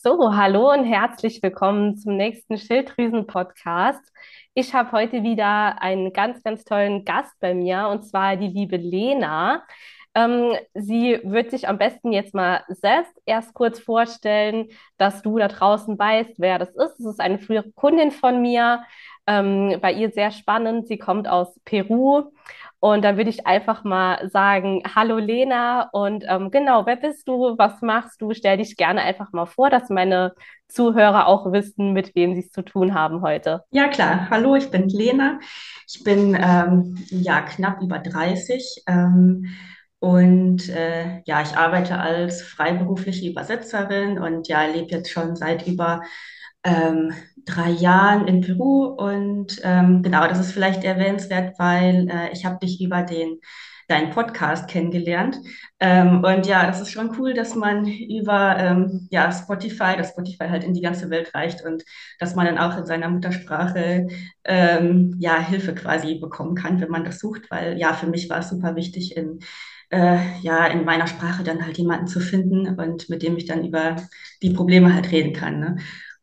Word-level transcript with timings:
So, 0.00 0.32
hallo 0.32 0.70
und 0.72 0.84
herzlich 0.84 1.42
willkommen 1.42 1.96
zum 1.96 2.16
nächsten 2.16 2.56
Schilddrüsen-Podcast. 2.56 4.12
Ich 4.54 4.72
habe 4.72 4.92
heute 4.92 5.24
wieder 5.24 5.82
einen 5.82 6.12
ganz, 6.12 6.40
ganz 6.44 6.62
tollen 6.64 7.04
Gast 7.04 7.34
bei 7.40 7.52
mir 7.52 7.88
und 7.88 8.04
zwar 8.04 8.36
die 8.36 8.46
liebe 8.46 8.76
Lena. 8.76 9.64
Ähm, 10.14 10.52
sie 10.72 11.18
wird 11.24 11.50
sich 11.50 11.66
am 11.66 11.78
besten 11.78 12.12
jetzt 12.12 12.32
mal 12.32 12.62
selbst 12.68 13.12
erst 13.26 13.54
kurz 13.54 13.80
vorstellen, 13.80 14.68
dass 14.98 15.22
du 15.22 15.36
da 15.36 15.48
draußen 15.48 15.98
weißt, 15.98 16.34
wer 16.38 16.60
das 16.60 16.70
ist. 16.76 17.00
Es 17.00 17.04
ist 17.04 17.20
eine 17.20 17.40
frühere 17.40 17.72
Kundin 17.72 18.12
von 18.12 18.40
mir. 18.40 18.84
Ähm, 19.26 19.78
bei 19.82 19.92
ihr 19.92 20.12
sehr 20.12 20.30
spannend. 20.30 20.86
Sie 20.86 20.98
kommt 20.98 21.26
aus 21.26 21.58
Peru 21.64 22.30
und 22.80 23.02
dann 23.02 23.16
würde 23.16 23.30
ich 23.30 23.46
einfach 23.46 23.82
mal 23.82 24.28
sagen, 24.30 24.82
hallo 24.94 25.18
Lena 25.18 25.88
und 25.92 26.24
ähm, 26.28 26.50
genau, 26.50 26.86
wer 26.86 26.96
bist 26.96 27.26
du, 27.26 27.56
was 27.58 27.82
machst 27.82 28.22
du? 28.22 28.32
Stell 28.34 28.58
dich 28.58 28.76
gerne 28.76 29.02
einfach 29.02 29.32
mal 29.32 29.46
vor, 29.46 29.68
dass 29.68 29.90
meine 29.90 30.32
Zuhörer 30.68 31.26
auch 31.26 31.50
wissen, 31.52 31.92
mit 31.92 32.14
wem 32.14 32.34
sie 32.34 32.40
es 32.40 32.50
zu 32.50 32.62
tun 32.62 32.94
haben 32.94 33.22
heute. 33.22 33.64
Ja, 33.70 33.88
klar. 33.88 34.28
Hallo, 34.30 34.54
ich 34.54 34.70
bin 34.70 34.88
Lena. 34.88 35.40
Ich 35.88 36.04
bin 36.04 36.36
ähm, 36.40 36.96
ja 37.08 37.40
knapp 37.40 37.82
über 37.82 37.98
30 37.98 38.84
ähm, 38.86 39.46
und 39.98 40.68
äh, 40.68 41.22
ja, 41.24 41.42
ich 41.42 41.56
arbeite 41.56 41.98
als 41.98 42.42
freiberufliche 42.42 43.28
Übersetzerin 43.28 44.18
und 44.20 44.46
ja, 44.46 44.64
lebe 44.66 44.90
jetzt 44.90 45.10
schon 45.10 45.34
seit 45.34 45.66
über 45.66 46.02
ähm, 46.68 47.12
drei 47.44 47.70
Jahren 47.70 48.26
in 48.26 48.42
Peru 48.42 48.84
und 48.84 49.60
ähm, 49.64 50.02
genau, 50.02 50.26
das 50.26 50.38
ist 50.38 50.52
vielleicht 50.52 50.84
erwähnenswert, 50.84 51.58
weil 51.58 52.08
äh, 52.10 52.32
ich 52.32 52.44
habe 52.44 52.58
dich 52.58 52.80
über 52.80 53.02
den 53.02 53.38
deinen 53.88 54.10
Podcast 54.10 54.68
kennengelernt. 54.68 55.38
Ähm, 55.80 56.22
und 56.22 56.46
ja, 56.46 56.66
das 56.66 56.80
ist 56.80 56.90
schon 56.90 57.18
cool, 57.18 57.32
dass 57.32 57.54
man 57.54 57.86
über 57.86 58.56
ähm, 58.58 59.08
ja, 59.10 59.32
Spotify, 59.32 59.96
dass 59.96 60.10
Spotify 60.10 60.48
halt 60.48 60.62
in 60.62 60.74
die 60.74 60.82
ganze 60.82 61.08
Welt 61.10 61.34
reicht 61.34 61.64
und 61.64 61.84
dass 62.18 62.34
man 62.34 62.44
dann 62.46 62.58
auch 62.58 62.76
in 62.76 62.84
seiner 62.84 63.08
Muttersprache 63.08 64.06
ähm, 64.44 65.16
ja, 65.18 65.40
Hilfe 65.40 65.74
quasi 65.74 66.16
bekommen 66.16 66.54
kann, 66.54 66.80
wenn 66.80 66.90
man 66.90 67.04
das 67.04 67.18
sucht, 67.18 67.50
weil 67.50 67.78
ja, 67.78 67.94
für 67.94 68.06
mich 68.06 68.28
war 68.28 68.40
es 68.40 68.50
super 68.50 68.76
wichtig, 68.76 69.16
in, 69.16 69.38
äh, 69.90 70.18
ja, 70.42 70.66
in 70.66 70.84
meiner 70.84 71.06
Sprache 71.06 71.42
dann 71.42 71.64
halt 71.64 71.78
jemanden 71.78 72.08
zu 72.08 72.20
finden 72.20 72.78
und 72.78 73.08
mit 73.08 73.22
dem 73.22 73.38
ich 73.38 73.46
dann 73.46 73.64
über 73.64 73.96
die 74.42 74.50
Probleme 74.50 74.92
halt 74.92 75.10
reden 75.10 75.32
kann. 75.32 75.60
Ne? 75.60 75.76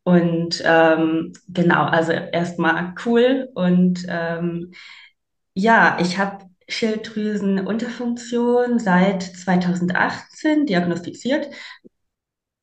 Und 0.06 0.62
ähm, 0.64 1.32
genau, 1.48 1.82
also 1.84 2.12
erstmal 2.12 2.94
cool. 3.04 3.48
Und 3.54 4.06
ähm, 4.08 4.72
ja, 5.54 5.98
ich 6.00 6.18
habe 6.18 6.44
Schilddrüsenunterfunktion 6.68 8.78
seit 8.78 9.22
2018 9.24 10.66
diagnostiziert. 10.66 11.48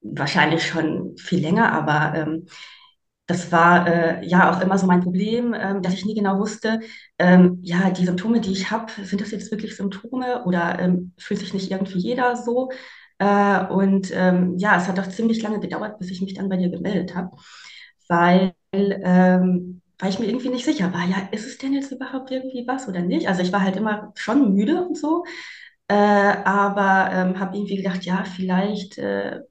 Wahrscheinlich 0.01 0.65
schon 0.67 1.15
viel 1.17 1.39
länger, 1.41 1.71
aber 1.71 2.13
ähm, 2.17 2.45
das 3.27 3.51
war 3.53 3.87
äh, 3.87 4.25
ja 4.27 4.51
auch 4.51 4.59
immer 4.61 4.77
so 4.77 4.85
mein 4.87 5.01
Problem, 5.01 5.53
ähm, 5.57 5.81
dass 5.81 5.93
ich 5.93 6.03
nie 6.05 6.13
genau 6.15 6.39
wusste, 6.39 6.81
ähm, 7.19 7.59
ja, 7.63 7.89
die 7.91 8.05
Symptome, 8.05 8.41
die 8.41 8.51
ich 8.51 8.69
habe, 8.71 8.91
sind 9.05 9.21
das 9.21 9.31
jetzt 9.31 9.49
wirklich 9.51 9.75
Symptome 9.77 10.43
oder 10.45 10.77
ähm, 10.79 11.13
fühlt 11.17 11.39
sich 11.41 11.53
nicht 11.53 11.71
irgendwie 11.71 11.99
jeder 11.99 12.35
so? 12.37 12.69
Äh, 13.19 13.65
und 13.67 14.11
ähm, 14.13 14.57
ja, 14.57 14.77
es 14.77 14.87
hat 14.87 14.99
auch 14.99 15.07
ziemlich 15.09 15.41
lange 15.41 15.59
gedauert, 15.59 15.99
bis 15.99 16.11
ich 16.11 16.21
mich 16.21 16.33
dann 16.33 16.49
bei 16.49 16.57
dir 16.57 16.69
gemeldet 16.69 17.15
habe, 17.15 17.31
weil, 18.07 18.53
ähm, 18.73 19.81
weil 19.99 20.09
ich 20.09 20.19
mir 20.19 20.25
irgendwie 20.27 20.49
nicht 20.49 20.65
sicher 20.65 20.93
war, 20.93 21.05
ja, 21.05 21.29
ist 21.31 21.45
es 21.47 21.57
denn 21.57 21.73
jetzt 21.73 21.91
überhaupt 21.91 22.31
irgendwie 22.31 22.65
was 22.67 22.87
oder 22.87 23.01
nicht? 23.01 23.27
Also 23.27 23.41
ich 23.41 23.51
war 23.53 23.61
halt 23.61 23.75
immer 23.77 24.11
schon 24.15 24.53
müde 24.53 24.83
und 24.85 24.97
so, 24.97 25.23
äh, 25.87 25.93
aber 25.95 27.09
ähm, 27.13 27.39
habe 27.39 27.57
irgendwie 27.57 27.77
gedacht, 27.77 28.03
ja, 28.05 28.23
vielleicht 28.25 28.97
äh, 28.97 29.41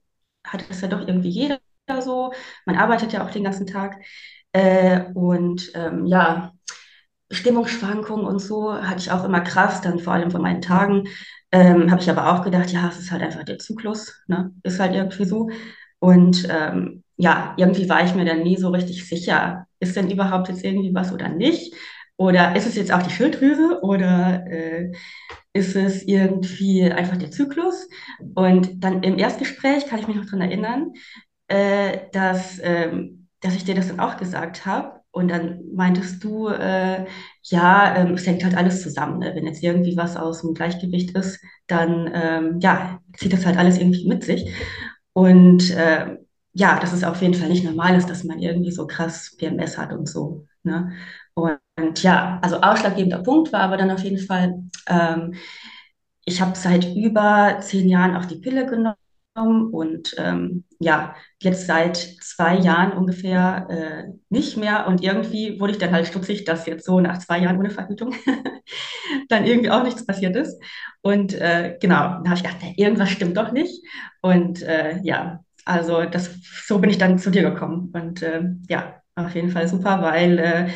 hat 0.45 0.65
es 0.69 0.81
ja 0.81 0.87
doch 0.87 1.07
irgendwie 1.07 1.29
jeder 1.29 1.59
so. 2.01 2.33
Man 2.65 2.77
arbeitet 2.77 3.13
ja 3.13 3.25
auch 3.25 3.31
den 3.31 3.43
ganzen 3.43 3.67
Tag. 3.67 3.97
Äh, 4.53 5.11
und 5.13 5.71
ähm, 5.75 6.05
ja, 6.05 6.53
Stimmungsschwankungen 7.31 8.25
und 8.25 8.39
so 8.39 8.73
hatte 8.73 8.99
ich 9.01 9.11
auch 9.11 9.23
immer 9.23 9.41
krass, 9.41 9.81
dann 9.81 9.99
vor 9.99 10.13
allem 10.13 10.31
von 10.31 10.41
meinen 10.41 10.61
Tagen. 10.61 11.07
Ähm, 11.53 11.91
habe 11.91 12.01
ich 12.01 12.09
aber 12.09 12.33
auch 12.33 12.43
gedacht, 12.43 12.71
ja, 12.71 12.89
es 12.89 12.99
ist 12.99 13.11
halt 13.11 13.21
einfach 13.21 13.43
der 13.43 13.59
Zyklus, 13.59 14.23
ne? 14.27 14.51
Ist 14.63 14.79
halt 14.79 14.95
irgendwie 14.95 15.25
so. 15.25 15.49
Und 15.99 16.47
ähm, 16.49 17.03
ja, 17.17 17.53
irgendwie 17.57 17.87
war 17.89 18.03
ich 18.03 18.15
mir 18.15 18.25
dann 18.25 18.43
nie 18.43 18.57
so 18.57 18.69
richtig 18.69 19.07
sicher, 19.07 19.67
ist 19.79 19.95
denn 19.95 20.09
überhaupt 20.11 20.49
jetzt 20.49 20.63
irgendwie 20.65 20.93
was 20.95 21.13
oder 21.13 21.29
nicht? 21.29 21.73
Oder 22.17 22.55
ist 22.55 22.67
es 22.67 22.75
jetzt 22.75 22.91
auch 22.91 23.03
die 23.03 23.11
Schilddrüse 23.11 23.81
oder 23.83 24.45
äh, 24.47 24.91
ist 25.53 25.75
es 25.75 26.03
irgendwie 26.03 26.83
einfach 26.91 27.17
der 27.17 27.31
Zyklus? 27.31 27.87
Und 28.35 28.83
dann 28.83 29.03
im 29.03 29.19
Erstgespräch 29.19 29.87
kann 29.87 29.99
ich 29.99 30.07
mich 30.07 30.17
noch 30.17 30.25
daran 30.25 30.41
erinnern, 30.41 30.93
äh, 31.49 31.99
dass, 32.13 32.59
ähm, 32.63 33.29
dass 33.41 33.55
ich 33.55 33.65
dir 33.65 33.75
das 33.75 33.89
dann 33.89 33.99
auch 33.99 34.17
gesagt 34.17 34.65
habe. 34.65 35.02
Und 35.13 35.29
dann 35.29 35.61
meintest 35.75 36.23
du, 36.23 36.47
äh, 36.47 37.05
ja, 37.43 37.95
ähm, 37.95 38.15
es 38.15 38.25
hängt 38.25 38.43
halt 38.43 38.57
alles 38.57 38.81
zusammen. 38.81 39.19
Ne? 39.19 39.31
Wenn 39.35 39.45
jetzt 39.45 39.61
irgendwie 39.61 39.95
was 39.95 40.17
aus 40.17 40.41
dem 40.41 40.55
Gleichgewicht 40.55 41.15
ist, 41.15 41.39
dann 41.67 42.09
ähm, 42.13 42.59
ja, 42.61 42.99
zieht 43.15 43.31
das 43.31 43.45
halt 43.45 43.57
alles 43.57 43.77
irgendwie 43.77 44.07
mit 44.07 44.23
sich. 44.23 44.51
Und 45.13 45.69
äh, 45.69 46.17
ja, 46.53 46.79
dass 46.79 46.93
es 46.93 47.03
auf 47.03 47.21
jeden 47.21 47.35
Fall 47.35 47.49
nicht 47.49 47.63
normal 47.63 47.95
ist, 47.95 48.09
dass 48.09 48.23
man 48.23 48.39
irgendwie 48.39 48.71
so 48.71 48.87
krass 48.87 49.35
PMS 49.37 49.77
hat 49.77 49.93
und 49.93 50.09
so. 50.09 50.47
Ne? 50.63 50.91
Und, 51.35 52.01
ja, 52.01 52.39
also 52.41 52.61
ausschlaggebender 52.61 53.21
Punkt 53.21 53.53
war 53.53 53.61
aber 53.61 53.77
dann 53.77 53.91
auf 53.91 54.03
jeden 54.03 54.19
Fall, 54.19 54.63
ähm, 54.87 55.35
ich 56.25 56.41
habe 56.41 56.55
seit 56.57 56.95
über 56.95 57.59
zehn 57.61 57.87
Jahren 57.87 58.15
auch 58.15 58.25
die 58.25 58.39
Pille 58.39 58.65
genommen 58.65 58.95
und 59.35 60.15
ähm, 60.17 60.63
ja, 60.79 61.15
jetzt 61.41 61.65
seit 61.65 61.97
zwei 61.97 62.55
Jahren 62.57 62.93
ungefähr 62.97 63.67
äh, 63.69 64.03
nicht 64.29 64.57
mehr. 64.57 64.87
Und 64.87 65.03
irgendwie 65.03 65.59
wurde 65.59 65.73
ich 65.73 65.79
dann 65.79 65.91
halt 65.91 66.07
stutzig, 66.07 66.45
dass 66.45 66.65
jetzt 66.67 66.85
so 66.85 66.99
nach 66.99 67.17
zwei 67.17 67.39
Jahren 67.39 67.57
ohne 67.57 67.71
Verhütung 67.71 68.13
dann 69.29 69.45
irgendwie 69.45 69.71
auch 69.71 69.83
nichts 69.83 70.05
passiert 70.05 70.35
ist. 70.35 70.61
Und 71.01 71.33
äh, 71.33 71.77
genau, 71.81 72.01
dann 72.01 72.25
habe 72.29 72.35
ich 72.35 72.43
gedacht, 72.43 72.57
irgendwas 72.77 73.09
stimmt 73.09 73.37
doch 73.37 73.51
nicht. 73.51 73.83
Und 74.21 74.61
äh, 74.61 74.99
ja, 75.03 75.43
also 75.65 76.03
das, 76.05 76.31
so 76.65 76.79
bin 76.79 76.89
ich 76.89 76.97
dann 76.97 77.17
zu 77.17 77.31
dir 77.31 77.43
gekommen. 77.43 77.91
Und 77.93 78.21
äh, 78.21 78.43
ja, 78.69 79.01
auf 79.15 79.33
jeden 79.35 79.49
Fall 79.51 79.67
super, 79.67 80.01
weil 80.01 80.39
äh, 80.39 80.69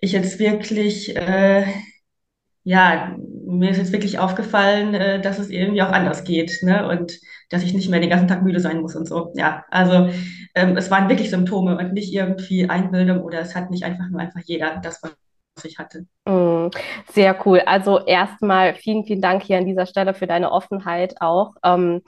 ich 0.00 0.12
jetzt 0.12 0.38
wirklich 0.38 1.16
äh, 1.16 1.64
ja, 2.64 3.16
mir 3.58 3.70
ist 3.70 3.78
jetzt 3.78 3.92
wirklich 3.92 4.18
aufgefallen, 4.18 4.94
äh, 4.94 5.20
dass 5.20 5.38
es 5.38 5.50
irgendwie 5.50 5.82
auch 5.82 5.90
anders 5.92 6.24
geht, 6.24 6.62
ne? 6.62 6.88
Und 6.88 7.18
dass 7.50 7.62
ich 7.62 7.74
nicht 7.74 7.90
mehr 7.90 8.00
den 8.00 8.10
ganzen 8.10 8.28
Tag 8.28 8.42
müde 8.42 8.60
sein 8.60 8.80
muss 8.80 8.96
und 8.96 9.06
so. 9.06 9.32
Ja, 9.36 9.64
also 9.70 10.10
ähm, 10.54 10.76
es 10.76 10.90
waren 10.90 11.08
wirklich 11.08 11.30
Symptome 11.30 11.76
und 11.76 11.92
nicht 11.92 12.12
irgendwie 12.12 12.68
Einbildung 12.68 13.20
oder 13.20 13.40
es 13.40 13.54
hat 13.54 13.70
nicht 13.70 13.84
einfach 13.84 14.08
nur 14.10 14.20
einfach 14.20 14.40
jeder 14.44 14.80
das, 14.82 15.02
was 15.02 15.14
ich 15.64 15.78
hatte. 15.78 16.06
Mm, 16.26 16.68
sehr 17.10 17.36
cool. 17.44 17.60
Also 17.60 18.04
erstmal 18.04 18.74
vielen, 18.74 19.04
vielen 19.04 19.20
Dank 19.20 19.42
hier 19.42 19.58
an 19.58 19.66
dieser 19.66 19.86
Stelle 19.86 20.14
für 20.14 20.26
deine 20.26 20.50
Offenheit 20.50 21.14
auch. 21.20 21.54
Ähm, 21.62 22.02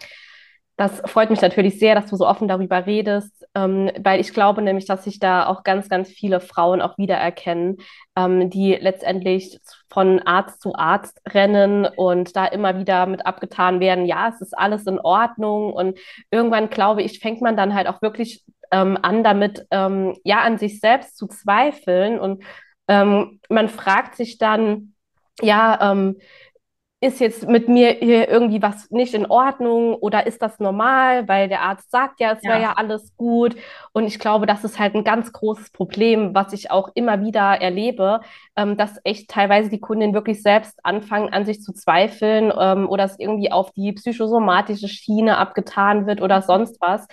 das 0.77 1.01
freut 1.07 1.31
mich 1.31 1.41
natürlich 1.41 1.79
sehr, 1.79 1.95
dass 1.95 2.07
du 2.11 2.17
so 2.17 2.27
offen 2.27 2.49
darüber 2.49 2.85
redest, 2.85 3.47
ähm, 3.55 3.91
weil 4.01 4.21
ich 4.21 4.35
glaube 4.35 4.61
nämlich, 4.61 4.87
dass 4.87 5.05
sich 5.05 5.21
da 5.21 5.47
auch 5.47 5.63
ganz, 5.63 5.89
ganz 5.89 6.09
viele 6.09 6.41
Frauen 6.41 6.83
auch 6.83 6.99
wiedererkennen, 6.99 7.77
ähm, 8.17 8.51
die 8.51 8.75
letztendlich 8.75 9.61
von 9.89 10.21
Arzt 10.23 10.61
zu 10.61 10.75
Arzt 10.75 11.21
rennen 11.29 11.87
und 11.87 12.35
da 12.35 12.47
immer 12.47 12.77
wieder 12.79 13.07
mit 13.07 13.25
abgetan 13.25 13.79
werden, 13.79 14.05
ja, 14.05 14.29
es 14.29 14.41
ist 14.41 14.59
alles 14.59 14.85
in 14.87 14.99
Ordnung. 14.99 15.73
Und 15.73 15.97
irgendwann, 16.33 16.71
glaube 16.71 17.03
ich, 17.03 17.21
fängt 17.21 17.41
man 17.41 17.57
dann 17.57 17.75
halt 17.75 17.87
auch 17.87 18.03
wirklich 18.03 18.45
ähm, 18.73 18.99
an, 19.01 19.23
damit 19.23 19.67
ähm, 19.71 20.17
ja 20.25 20.41
an 20.41 20.59
sich 20.59 20.81
selbst 20.81 21.17
zu 21.17 21.29
zweifeln. 21.29 22.19
Und 22.19 22.43
ähm, 22.89 23.41
man 23.49 23.69
fragt 23.69 24.17
sich 24.17 24.39
dann, 24.39 24.95
ja, 25.41 25.93
ähm, 25.93 26.17
ist 27.05 27.21
jetzt 27.21 27.47
mit 27.47 27.69
mir 27.69 27.91
hier 27.91 28.31
irgendwie 28.31 28.63
was 28.63 28.91
nicht 28.91 29.13
in 29.13 29.27
Ordnung 29.27 29.95
oder 29.95 30.27
ist 30.27 30.41
das 30.41 30.59
normal, 30.59 31.29
weil 31.29 31.49
der 31.49 31.61
Arzt 31.61 31.91
sagt 31.91 32.19
ja, 32.19 32.33
es 32.33 32.43
wäre 32.43 32.63
ja 32.63 32.73
alles 32.77 33.15
gut. 33.19 33.57
Und 33.93 34.07
ich 34.07 34.19
glaube, 34.19 34.47
das 34.47 34.65
ist 34.65 34.79
halt 34.79 34.95
ein 34.95 35.05
ganz 35.05 35.31
großes 35.33 35.71
Problem, 35.71 36.35
was 36.35 36.55
ich 36.55 36.71
auch 36.71 36.89
immer 36.95 37.21
wieder 37.21 37.61
erlebe, 37.61 38.21
ähm, 38.57 38.79
dass 38.79 38.99
echt 39.05 39.29
teilweise 39.29 39.69
die 39.69 39.81
Kundinnen 39.81 40.15
wirklich 40.15 40.43
selbst 40.43 40.81
anfangen, 40.83 41.31
an 41.31 41.45
sich 41.45 41.61
zu 41.61 41.75
zweifeln 41.75 42.51
ähm, 42.59 42.89
oder 42.89 43.05
es 43.05 43.19
irgendwie 43.19 43.53
auf 43.53 43.71
die 43.73 43.93
psychosomatische 43.93 44.89
Schiene 44.89 45.37
abgetan 45.37 46.07
wird 46.07 46.23
oder 46.23 46.41
sonst 46.41 46.81
was. 46.81 47.07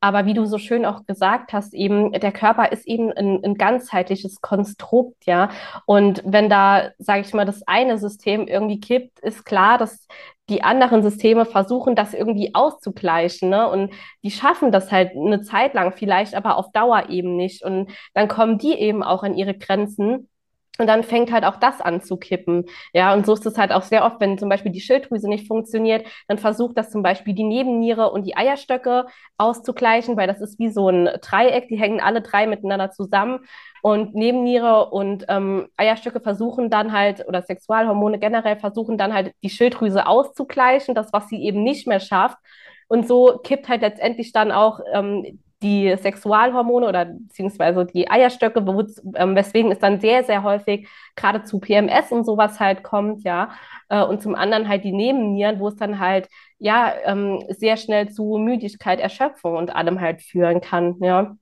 Aber 0.00 0.26
wie 0.26 0.34
du 0.34 0.44
so 0.44 0.58
schön 0.58 0.84
auch 0.84 1.06
gesagt 1.06 1.52
hast, 1.52 1.72
eben, 1.74 2.12
der 2.12 2.32
Körper 2.32 2.70
ist 2.70 2.86
eben 2.86 3.10
ein, 3.12 3.42
ein 3.42 3.54
ganzheitliches 3.54 4.40
Konstrukt, 4.40 5.24
ja. 5.26 5.50
Und 5.86 6.22
wenn 6.24 6.50
da, 6.50 6.90
sage 6.98 7.22
ich 7.22 7.32
mal, 7.32 7.46
das 7.46 7.66
eine 7.66 7.98
System 7.98 8.46
irgendwie 8.46 8.78
kippt, 8.78 9.18
ist 9.20 9.44
klar, 9.44 9.78
dass 9.78 10.06
die 10.48 10.62
anderen 10.62 11.02
Systeme 11.02 11.44
versuchen, 11.44 11.96
das 11.96 12.14
irgendwie 12.14 12.54
auszugleichen, 12.54 13.48
ne? 13.48 13.68
Und 13.68 13.92
die 14.22 14.30
schaffen 14.30 14.70
das 14.70 14.92
halt 14.92 15.12
eine 15.16 15.40
Zeit 15.42 15.74
lang 15.74 15.92
vielleicht, 15.96 16.34
aber 16.34 16.56
auf 16.56 16.70
Dauer 16.72 17.08
eben 17.08 17.36
nicht. 17.36 17.64
Und 17.64 17.90
dann 18.14 18.28
kommen 18.28 18.58
die 18.58 18.74
eben 18.74 19.02
auch 19.02 19.22
an 19.22 19.34
ihre 19.34 19.56
Grenzen. 19.56 20.28
Und 20.78 20.86
dann 20.86 21.02
fängt 21.02 21.32
halt 21.32 21.44
auch 21.44 21.56
das 21.56 21.80
an 21.80 22.00
zu 22.00 22.16
kippen. 22.16 22.66
Ja, 22.92 23.14
und 23.14 23.26
so 23.26 23.34
ist 23.34 23.46
es 23.46 23.58
halt 23.58 23.72
auch 23.72 23.82
sehr 23.82 24.04
oft, 24.04 24.20
wenn 24.20 24.38
zum 24.38 24.48
Beispiel 24.48 24.72
die 24.72 24.80
Schilddrüse 24.80 25.28
nicht 25.28 25.46
funktioniert, 25.46 26.06
dann 26.28 26.38
versucht 26.38 26.76
das 26.78 26.90
zum 26.90 27.02
Beispiel 27.02 27.34
die 27.34 27.44
Nebenniere 27.44 28.10
und 28.10 28.24
die 28.26 28.36
Eierstöcke 28.36 29.06
auszugleichen, 29.38 30.16
weil 30.16 30.26
das 30.26 30.40
ist 30.40 30.58
wie 30.58 30.70
so 30.70 30.88
ein 30.88 31.08
Dreieck, 31.22 31.68
die 31.68 31.78
hängen 31.78 32.00
alle 32.00 32.22
drei 32.22 32.46
miteinander 32.46 32.90
zusammen. 32.90 33.40
Und 33.82 34.14
Nebenniere 34.14 34.90
und 34.90 35.26
ähm, 35.28 35.68
Eierstöcke 35.76 36.20
versuchen 36.20 36.70
dann 36.70 36.92
halt, 36.92 37.26
oder 37.28 37.42
Sexualhormone 37.42 38.18
generell 38.18 38.56
versuchen 38.56 38.98
dann 38.98 39.14
halt 39.14 39.32
die 39.42 39.50
Schilddrüse 39.50 40.06
auszugleichen, 40.06 40.94
das, 40.94 41.12
was 41.12 41.28
sie 41.28 41.42
eben 41.42 41.62
nicht 41.62 41.86
mehr 41.86 42.00
schafft. 42.00 42.38
Und 42.88 43.06
so 43.06 43.38
kippt 43.42 43.68
halt 43.68 43.82
letztendlich 43.82 44.32
dann 44.32 44.52
auch 44.52 44.80
ähm, 44.92 45.38
die 45.62 45.96
Sexualhormone 45.96 46.86
oder 46.86 47.06
beziehungsweise 47.06 47.86
die 47.86 48.10
Eierstöcke, 48.10 48.60
ähm, 49.14 49.34
weswegen 49.34 49.72
es 49.72 49.78
dann 49.78 50.00
sehr, 50.00 50.22
sehr 50.24 50.42
häufig 50.42 50.88
gerade 51.14 51.42
zu 51.44 51.60
PMS 51.60 52.12
und 52.12 52.24
sowas 52.24 52.60
halt 52.60 52.82
kommt, 52.82 53.24
ja. 53.24 53.50
Äh, 53.88 54.02
und 54.02 54.20
zum 54.20 54.34
anderen 54.34 54.68
halt 54.68 54.84
die 54.84 54.92
Nebennieren, 54.92 55.58
wo 55.58 55.68
es 55.68 55.76
dann 55.76 55.98
halt, 55.98 56.28
ja, 56.58 56.92
ähm, 57.04 57.42
sehr 57.48 57.76
schnell 57.78 58.10
zu 58.10 58.36
Müdigkeit, 58.38 59.00
Erschöpfung 59.00 59.56
und 59.56 59.74
allem 59.74 60.00
halt 60.00 60.22
führen 60.22 60.60
kann, 60.60 60.96
ja. 61.00 61.36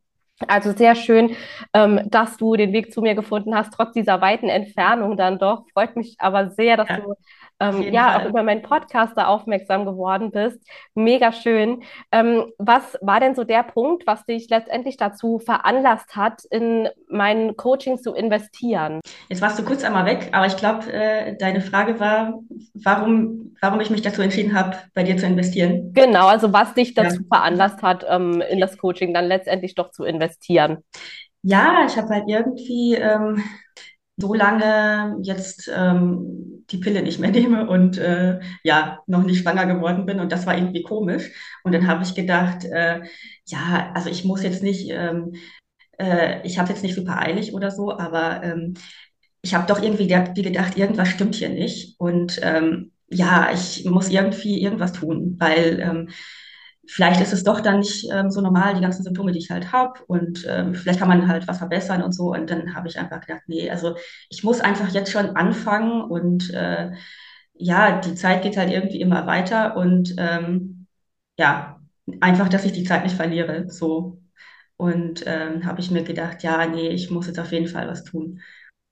Also 0.48 0.72
sehr 0.72 0.94
schön, 0.96 1.36
ähm, 1.72 2.00
dass 2.06 2.36
du 2.36 2.56
den 2.56 2.72
Weg 2.72 2.92
zu 2.92 3.02
mir 3.02 3.14
gefunden 3.14 3.54
hast, 3.54 3.72
trotz 3.72 3.92
dieser 3.92 4.20
weiten 4.20 4.48
Entfernung 4.48 5.16
dann 5.16 5.38
doch. 5.38 5.64
Freut 5.72 5.96
mich 5.96 6.16
aber 6.18 6.50
sehr, 6.50 6.76
dass 6.76 6.88
ja. 6.88 6.96
du 6.98 7.14
ähm, 7.60 7.82
ja 7.82 8.12
Fall. 8.12 8.20
auch 8.20 8.28
über 8.28 8.42
meinen 8.42 8.62
Podcast 8.62 9.16
da 9.16 9.26
aufmerksam 9.26 9.84
geworden 9.84 10.30
bist. 10.30 10.58
Mega 10.94 11.32
schön. 11.32 11.82
Ähm, 12.12 12.52
was 12.58 12.98
war 13.00 13.20
denn 13.20 13.34
so 13.34 13.44
der 13.44 13.62
Punkt, 13.62 14.06
was 14.06 14.24
dich 14.26 14.48
letztendlich 14.50 14.96
dazu 14.96 15.38
veranlasst 15.38 16.16
hat, 16.16 16.42
in 16.50 16.88
mein 17.08 17.56
Coaching 17.56 17.98
zu 17.98 18.14
investieren? 18.14 19.00
Jetzt 19.28 19.42
warst 19.42 19.58
du 19.58 19.64
kurz 19.64 19.84
einmal 19.84 20.06
weg, 20.06 20.30
aber 20.32 20.46
ich 20.46 20.56
glaube, 20.56 20.92
äh, 20.92 21.36
deine 21.36 21.60
Frage 21.60 22.00
war, 22.00 22.40
warum, 22.74 23.56
warum 23.60 23.80
ich 23.80 23.90
mich 23.90 24.02
dazu 24.02 24.22
entschieden 24.22 24.58
habe, 24.58 24.76
bei 24.94 25.02
dir 25.02 25.16
zu 25.16 25.26
investieren. 25.26 25.92
Genau, 25.94 26.26
also 26.26 26.52
was 26.52 26.74
dich 26.74 26.94
dazu 26.94 27.20
ja. 27.22 27.36
veranlasst 27.36 27.82
hat, 27.82 28.04
ähm, 28.08 28.42
in 28.50 28.60
das 28.60 28.78
Coaching 28.78 29.14
dann 29.14 29.26
letztendlich 29.26 29.74
doch 29.74 29.90
zu 29.90 30.04
investieren. 30.04 30.78
Ja, 31.42 31.84
ich 31.86 31.96
habe 31.98 32.08
halt 32.08 32.24
irgendwie 32.26 32.94
ähm, 32.94 33.42
so 34.16 34.34
lange 34.34 35.18
jetzt 35.22 35.70
ähm, 35.74 36.64
die 36.70 36.78
Pille 36.78 37.02
nicht 37.02 37.18
mehr 37.18 37.30
nehme 37.30 37.68
und 37.68 37.98
äh, 37.98 38.40
ja, 38.62 39.00
noch 39.06 39.22
nicht 39.24 39.42
schwanger 39.42 39.66
geworden 39.66 40.06
bin. 40.06 40.20
Und 40.20 40.32
das 40.32 40.46
war 40.46 40.56
irgendwie 40.56 40.82
komisch. 40.82 41.30
Und 41.62 41.72
dann 41.72 41.86
habe 41.86 42.04
ich 42.04 42.14
gedacht, 42.14 42.64
äh, 42.64 43.00
ja, 43.46 43.92
also 43.94 44.08
ich 44.10 44.24
muss 44.24 44.42
jetzt 44.42 44.62
nicht, 44.62 44.88
ähm, 44.90 45.32
äh, 45.98 46.46
ich 46.46 46.58
habe 46.58 46.70
jetzt 46.70 46.82
nicht 46.82 46.94
super 46.94 47.18
eilig 47.20 47.54
oder 47.54 47.70
so, 47.70 47.96
aber 47.98 48.42
ähm, 48.42 48.74
ich 49.42 49.54
habe 49.54 49.66
doch 49.66 49.82
irgendwie 49.82 50.06
gedacht, 50.06 50.76
irgendwas 50.78 51.08
stimmt 51.08 51.34
hier 51.34 51.50
nicht. 51.50 52.00
Und 52.00 52.40
ähm, 52.42 52.92
ja, 53.08 53.50
ich 53.52 53.84
muss 53.84 54.08
irgendwie 54.08 54.62
irgendwas 54.62 54.92
tun, 54.92 55.36
weil 55.38 55.80
ähm, 55.80 56.08
vielleicht 56.86 57.20
ist 57.20 57.32
es 57.32 57.44
doch 57.44 57.60
dann 57.60 57.78
nicht 57.78 58.06
ähm, 58.12 58.30
so 58.30 58.40
normal, 58.40 58.74
die 58.74 58.80
ganzen 58.80 59.02
Symptome, 59.02 59.32
die 59.32 59.38
ich 59.38 59.50
halt 59.50 59.72
habe. 59.72 60.00
Und 60.06 60.46
ähm, 60.48 60.74
vielleicht 60.74 60.98
kann 60.98 61.08
man 61.08 61.28
halt 61.28 61.48
was 61.48 61.58
verbessern 61.58 62.02
und 62.02 62.12
so. 62.12 62.32
Und 62.32 62.50
dann 62.50 62.74
habe 62.74 62.88
ich 62.88 62.98
einfach 62.98 63.20
gedacht, 63.20 63.42
nee, 63.46 63.70
also 63.70 63.96
ich 64.28 64.44
muss 64.44 64.60
einfach 64.60 64.88
jetzt 64.90 65.10
schon 65.10 65.36
anfangen. 65.36 66.02
Und 66.02 66.52
äh, 66.52 66.92
ja, 67.54 68.00
die 68.00 68.14
Zeit 68.14 68.42
geht 68.42 68.56
halt 68.56 68.70
irgendwie 68.70 69.00
immer 69.00 69.26
weiter. 69.26 69.76
Und 69.76 70.14
ähm, 70.18 70.86
ja, 71.38 71.80
einfach, 72.20 72.48
dass 72.48 72.64
ich 72.64 72.72
die 72.72 72.84
Zeit 72.84 73.04
nicht 73.04 73.16
verliere. 73.16 73.70
So. 73.70 74.18
Und 74.76 75.24
ähm, 75.26 75.64
habe 75.64 75.80
ich 75.80 75.90
mir 75.90 76.02
gedacht, 76.02 76.42
ja, 76.42 76.66
nee, 76.66 76.88
ich 76.88 77.10
muss 77.10 77.26
jetzt 77.26 77.38
auf 77.38 77.52
jeden 77.52 77.68
Fall 77.68 77.88
was 77.88 78.04
tun. 78.04 78.40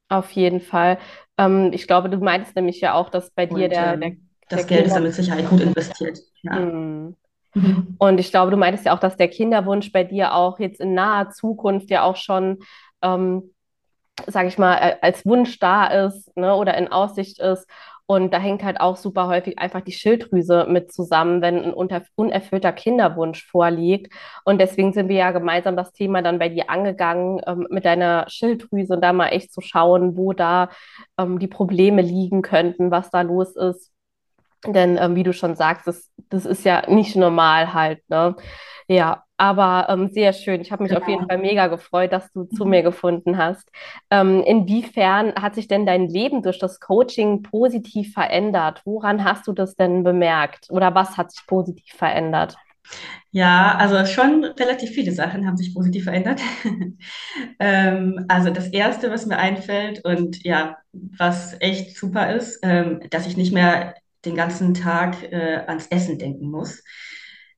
Auf 0.09 0.31
jeden 0.33 0.61
Fall. 0.61 0.99
Ähm, 1.39 1.71
ich 1.73 1.87
glaube, 1.87 2.11
du 2.11 2.19
meinst 2.19 2.55
nämlich 2.55 2.81
ja 2.81 2.95
auch, 2.95 3.09
dass 3.09 3.31
bei 3.31 3.47
dir 3.47 3.65
und, 3.65 3.71
der, 3.71 3.95
ähm, 3.95 4.01
der, 4.01 4.11
das 4.49 4.67
der 4.67 4.77
Geld 4.77 4.87
ist 4.87 4.95
dann 4.95 5.03
mit 5.03 5.15
Sicherheit 5.15 5.49
gut 5.49 5.61
investiert. 5.61 6.21
Ja. 6.43 6.61
Mm. 6.61 7.17
Mhm. 7.55 7.97
Und 7.99 8.19
ich 8.21 8.31
glaube, 8.31 8.51
du 8.51 8.57
meintest 8.57 8.87
ja 8.87 8.95
auch, 8.95 9.01
dass 9.01 9.17
der 9.17 9.29
Kinderwunsch 9.29 9.93
bei 9.93 10.05
dir 10.05 10.35
auch 10.35 10.59
jetzt 10.59 10.81
in 10.81 10.95
naher 10.95 11.31
Zukunft 11.31 11.91
ja 11.91 12.03
auch 12.03 12.17
schon, 12.17 12.59
ähm, 13.03 13.55
sage 14.27 14.49
ich 14.49 14.59
mal, 14.59 14.99
als 15.01 15.25
Wunsch 15.27 15.59
da 15.59 15.87
ist 15.87 16.35
ne, 16.37 16.55
oder 16.55 16.77
in 16.77 16.89
Aussicht 16.89 17.41
ist. 17.41 17.67
Und 18.07 18.35
da 18.35 18.39
hängt 18.39 18.63
halt 18.63 18.81
auch 18.81 18.97
super 18.97 19.29
häufig 19.29 19.59
einfach 19.59 19.81
die 19.81 19.93
Schilddrüse 19.93 20.67
mit 20.69 20.93
zusammen, 20.93 21.41
wenn 21.41 21.65
ein 21.65 21.73
unerfüllter 21.73 22.73
Kinderwunsch 22.73 23.47
vorliegt. 23.47 24.13
Und 24.45 24.61
deswegen 24.61 24.93
sind 24.93 25.09
wir 25.09 25.17
ja 25.17 25.31
gemeinsam 25.31 25.77
das 25.77 25.93
Thema 25.93 26.21
dann 26.21 26.39
bei 26.39 26.49
dir 26.49 26.69
angegangen, 26.69 27.41
ähm, 27.47 27.67
mit 27.71 27.85
deiner 27.85 28.27
Schilddrüse 28.29 28.95
und 28.95 29.01
da 29.03 29.13
mal 29.13 29.29
echt 29.29 29.53
zu 29.53 29.61
schauen, 29.61 30.17
wo 30.17 30.33
da 30.33 30.69
ähm, 31.19 31.39
die 31.39 31.49
Probleme 31.49 32.03
liegen 32.03 32.43
könnten, 32.43 32.91
was 32.91 33.09
da 33.11 33.23
los 33.23 33.57
ist. 33.57 33.92
Denn 34.67 34.99
ähm, 35.01 35.15
wie 35.17 35.23
du 35.23 35.33
schon 35.33 35.57
sagst, 35.57 35.87
das, 35.87 36.11
das 36.29 36.47
ist 36.47 36.65
ja 36.65 36.89
nicht 36.89 37.17
normal 37.17 37.75
halt, 37.75 38.09
ne? 38.09 38.37
Ja, 38.89 39.25
aber 39.37 39.87
ähm, 39.89 40.09
sehr 40.09 40.33
schön. 40.33 40.61
Ich 40.61 40.71
habe 40.71 40.83
mich 40.83 40.91
genau. 40.91 41.03
auf 41.03 41.09
jeden. 41.09 41.27
Fall 41.27 41.39
mega 41.39 41.67
gefreut, 41.67 42.13
dass 42.13 42.31
du 42.33 42.45
zu 42.45 42.65
mir 42.65 42.83
gefunden 42.83 43.39
hast. 43.39 43.69
Ähm, 44.11 44.43
inwiefern 44.43 45.35
hat 45.35 45.55
sich 45.55 45.67
denn 45.67 45.87
dein 45.87 46.09
Leben 46.09 46.43
durch 46.43 46.59
das 46.59 46.79
Coaching 46.79 47.43
positiv 47.43 48.13
verändert? 48.13 48.83
Woran 48.85 49.25
hast 49.25 49.47
du 49.47 49.53
das 49.53 49.75
denn 49.75 50.05
bemerkt? 50.05 50.67
Oder 50.71 50.95
was 50.95 51.17
hat 51.17 51.33
sich 51.33 51.47
positiv 51.47 51.95
verändert? 51.95 52.57
Ja, 53.31 53.77
also 53.77 54.05
schon 54.05 54.45
relativ 54.45 54.91
viele 54.91 55.13
Sachen 55.13 55.47
haben 55.47 55.57
sich 55.57 55.75
positiv 55.75 56.05
verändert. 56.05 56.41
ähm, 57.59 58.27
also 58.29 58.51
das 58.51 58.69
Erste, 58.69 59.11
was 59.11 59.27
mir 59.27 59.39
einfällt 59.39 60.05
und 60.05 60.45
ja, 60.45 60.77
was 60.93 61.57
echt 61.61 61.97
super 61.97 62.35
ist, 62.35 62.61
ähm, 62.63 63.01
dass 63.11 63.27
ich 63.27 63.37
nicht 63.37 63.53
mehr 63.53 63.95
den 64.25 64.37
ganzen 64.37 64.75
Tag 64.75 65.23
äh, 65.33 65.65
ans 65.67 65.87
Essen 65.89 66.19
denken 66.19 66.51
muss. 66.51 66.83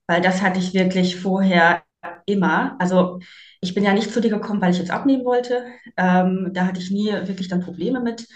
Weil 0.07 0.21
das 0.21 0.43
hatte 0.43 0.59
ich 0.59 0.75
wirklich 0.75 1.17
vorher 1.17 1.83
immer. 2.27 2.77
Also 2.79 3.21
ich 3.61 3.75
bin 3.75 3.85
ja 3.85 3.93
nicht 3.95 4.13
zu 4.13 4.21
dir 4.21 4.31
gekommen, 4.31 4.61
weil 4.61 4.73
ich 4.73 4.79
jetzt 4.79 4.91
abnehmen 4.91 5.25
wollte. 5.25 5.65
Ähm, 5.97 6.51
da 6.53 6.67
hatte 6.67 6.81
ich 6.81 6.91
nie 6.91 7.11
wirklich 7.13 7.49
dann 7.49 7.61
Probleme 7.63 8.01
mit, 8.01 8.27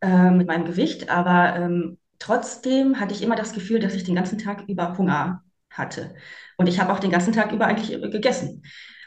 äh, 0.00 0.30
mit 0.30 0.46
meinem 0.46 0.64
Gewicht. 0.64 1.10
Aber 1.10 1.56
ähm, 1.56 1.98
trotzdem 2.18 2.98
hatte 3.00 3.14
ich 3.14 3.22
immer 3.22 3.36
das 3.36 3.52
Gefühl, 3.52 3.80
dass 3.80 3.94
ich 3.94 4.04
den 4.04 4.14
ganzen 4.14 4.38
Tag 4.38 4.64
über 4.68 4.96
Hunger 4.96 5.42
hatte. 5.70 6.14
Und 6.56 6.68
ich 6.68 6.80
habe 6.80 6.92
auch 6.92 6.98
den 6.98 7.10
ganzen 7.10 7.32
Tag 7.32 7.52
über 7.52 7.66
eigentlich 7.66 8.00
gegessen. 8.10 8.62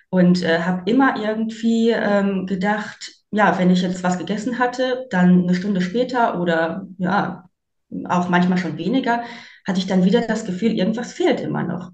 Und 0.10 0.44
äh, 0.44 0.60
habe 0.62 0.84
immer 0.90 1.16
irgendwie 1.18 1.90
ähm, 1.90 2.46
gedacht, 2.46 3.12
ja, 3.31 3.58
wenn 3.58 3.72
ich 3.72 3.81
jetzt 3.81 4.04
was 4.04 4.20
gegessen 4.20 4.60
hatte, 4.60 5.08
dann 5.10 5.44
eine 5.44 5.56
Stunde 5.56 5.81
später 5.81 6.40
oder 6.40 6.86
ja, 7.00 7.50
auch 8.07 8.30
manchmal 8.30 8.57
schon 8.57 8.78
weniger, 8.78 9.24
hatte 9.66 9.80
ich 9.80 9.88
dann 9.88 10.06
wieder 10.06 10.22
das 10.22 10.45
Gefühl, 10.45 10.74
irgendwas 10.74 11.13
fehlt 11.13 11.40
immer 11.40 11.63
noch. 11.63 11.92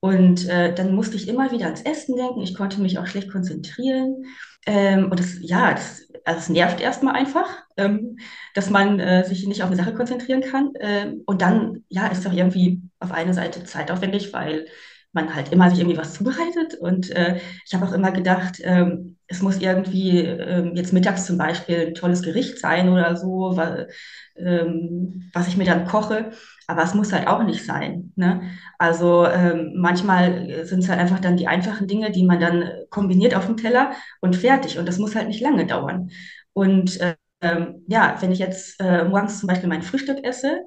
Und 0.00 0.48
äh, 0.48 0.72
dann 0.74 0.94
musste 0.94 1.16
ich 1.16 1.28
immer 1.28 1.50
wieder 1.50 1.64
ans 1.66 1.82
Essen 1.82 2.16
denken. 2.16 2.40
Ich 2.40 2.54
konnte 2.54 2.80
mich 2.80 2.98
auch 2.98 3.06
schlecht 3.06 3.30
konzentrieren. 3.30 4.24
Ähm, 4.64 5.10
und 5.10 5.18
das, 5.18 5.36
ja, 5.40 5.72
das, 5.72 6.08
also 6.24 6.38
es 6.38 6.48
nervt 6.48 6.80
erstmal 6.80 7.14
einfach, 7.14 7.48
ähm, 7.76 8.18
dass 8.54 8.70
man 8.70 9.00
äh, 9.00 9.24
sich 9.24 9.46
nicht 9.46 9.62
auf 9.62 9.68
eine 9.68 9.76
Sache 9.76 9.94
konzentrieren 9.94 10.42
kann. 10.42 10.72
Ähm, 10.78 11.22
und 11.26 11.42
dann, 11.42 11.84
ja, 11.88 12.06
ist 12.06 12.18
es 12.18 12.26
auch 12.26 12.32
irgendwie 12.32 12.82
auf 13.00 13.10
eine 13.10 13.34
Seite 13.34 13.64
zeitaufwendig, 13.64 14.32
weil 14.32 14.66
man 15.12 15.34
halt 15.34 15.52
immer 15.52 15.68
sich 15.70 15.80
irgendwie 15.80 15.98
was 15.98 16.14
zubereitet. 16.14 16.74
Und 16.74 17.10
äh, 17.10 17.40
ich 17.66 17.74
habe 17.74 17.86
auch 17.86 17.92
immer 17.92 18.12
gedacht, 18.12 18.60
ähm, 18.62 19.17
es 19.28 19.42
muss 19.42 19.58
irgendwie 19.58 20.18
ähm, 20.20 20.74
jetzt 20.74 20.92
mittags 20.92 21.26
zum 21.26 21.38
Beispiel 21.38 21.88
ein 21.88 21.94
tolles 21.94 22.22
Gericht 22.22 22.58
sein 22.58 22.88
oder 22.88 23.16
so, 23.16 23.52
weil, 23.56 23.88
ähm, 24.36 25.30
was 25.34 25.48
ich 25.48 25.56
mir 25.56 25.64
dann 25.64 25.86
koche. 25.86 26.30
Aber 26.66 26.82
es 26.82 26.94
muss 26.94 27.12
halt 27.12 27.26
auch 27.28 27.42
nicht 27.44 27.64
sein. 27.64 28.12
Ne? 28.16 28.42
Also 28.78 29.26
ähm, 29.26 29.72
manchmal 29.76 30.64
sind 30.66 30.80
es 30.80 30.88
halt 30.88 31.00
einfach 31.00 31.20
dann 31.20 31.36
die 31.36 31.46
einfachen 31.46 31.86
Dinge, 31.86 32.10
die 32.10 32.24
man 32.24 32.40
dann 32.40 32.70
kombiniert 32.90 33.34
auf 33.34 33.46
dem 33.46 33.56
Teller 33.56 33.92
und 34.20 34.36
fertig. 34.36 34.78
Und 34.78 34.86
das 34.86 34.98
muss 34.98 35.14
halt 35.14 35.28
nicht 35.28 35.40
lange 35.40 35.66
dauern. 35.66 36.10
Und 36.52 36.98
ähm, 37.40 37.84
ja, 37.86 38.16
wenn 38.20 38.32
ich 38.32 38.38
jetzt 38.38 38.80
äh, 38.80 39.04
morgens 39.04 39.40
zum 39.40 39.46
Beispiel 39.48 39.68
mein 39.68 39.82
Frühstück 39.82 40.24
esse, 40.24 40.62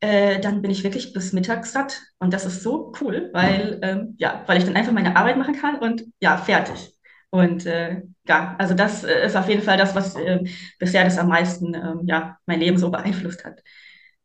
äh, 0.00 0.40
dann 0.40 0.62
bin 0.62 0.70
ich 0.70 0.84
wirklich 0.84 1.12
bis 1.12 1.32
mittags 1.32 1.72
satt. 1.72 2.00
Und 2.18 2.32
das 2.34 2.46
ist 2.46 2.62
so 2.62 2.92
cool, 3.00 3.30
weil, 3.32 3.78
ähm, 3.82 4.14
ja, 4.18 4.42
weil 4.46 4.58
ich 4.58 4.64
dann 4.64 4.76
einfach 4.76 4.92
meine 4.92 5.16
Arbeit 5.16 5.38
machen 5.38 5.54
kann 5.56 5.78
und 5.78 6.04
ja, 6.20 6.36
fertig. 6.38 6.95
Und 7.36 7.66
äh, 7.66 8.02
ja, 8.26 8.54
also 8.58 8.74
das 8.74 9.04
äh, 9.04 9.26
ist 9.26 9.36
auf 9.36 9.48
jeden 9.48 9.62
Fall 9.62 9.76
das, 9.76 9.94
was 9.94 10.16
äh, 10.16 10.44
bisher 10.78 11.04
das 11.04 11.18
am 11.18 11.28
meisten 11.28 11.74
ähm, 11.74 12.00
ja, 12.04 12.36
mein 12.46 12.60
Leben 12.60 12.78
so 12.78 12.90
beeinflusst 12.90 13.44
hat. 13.44 13.62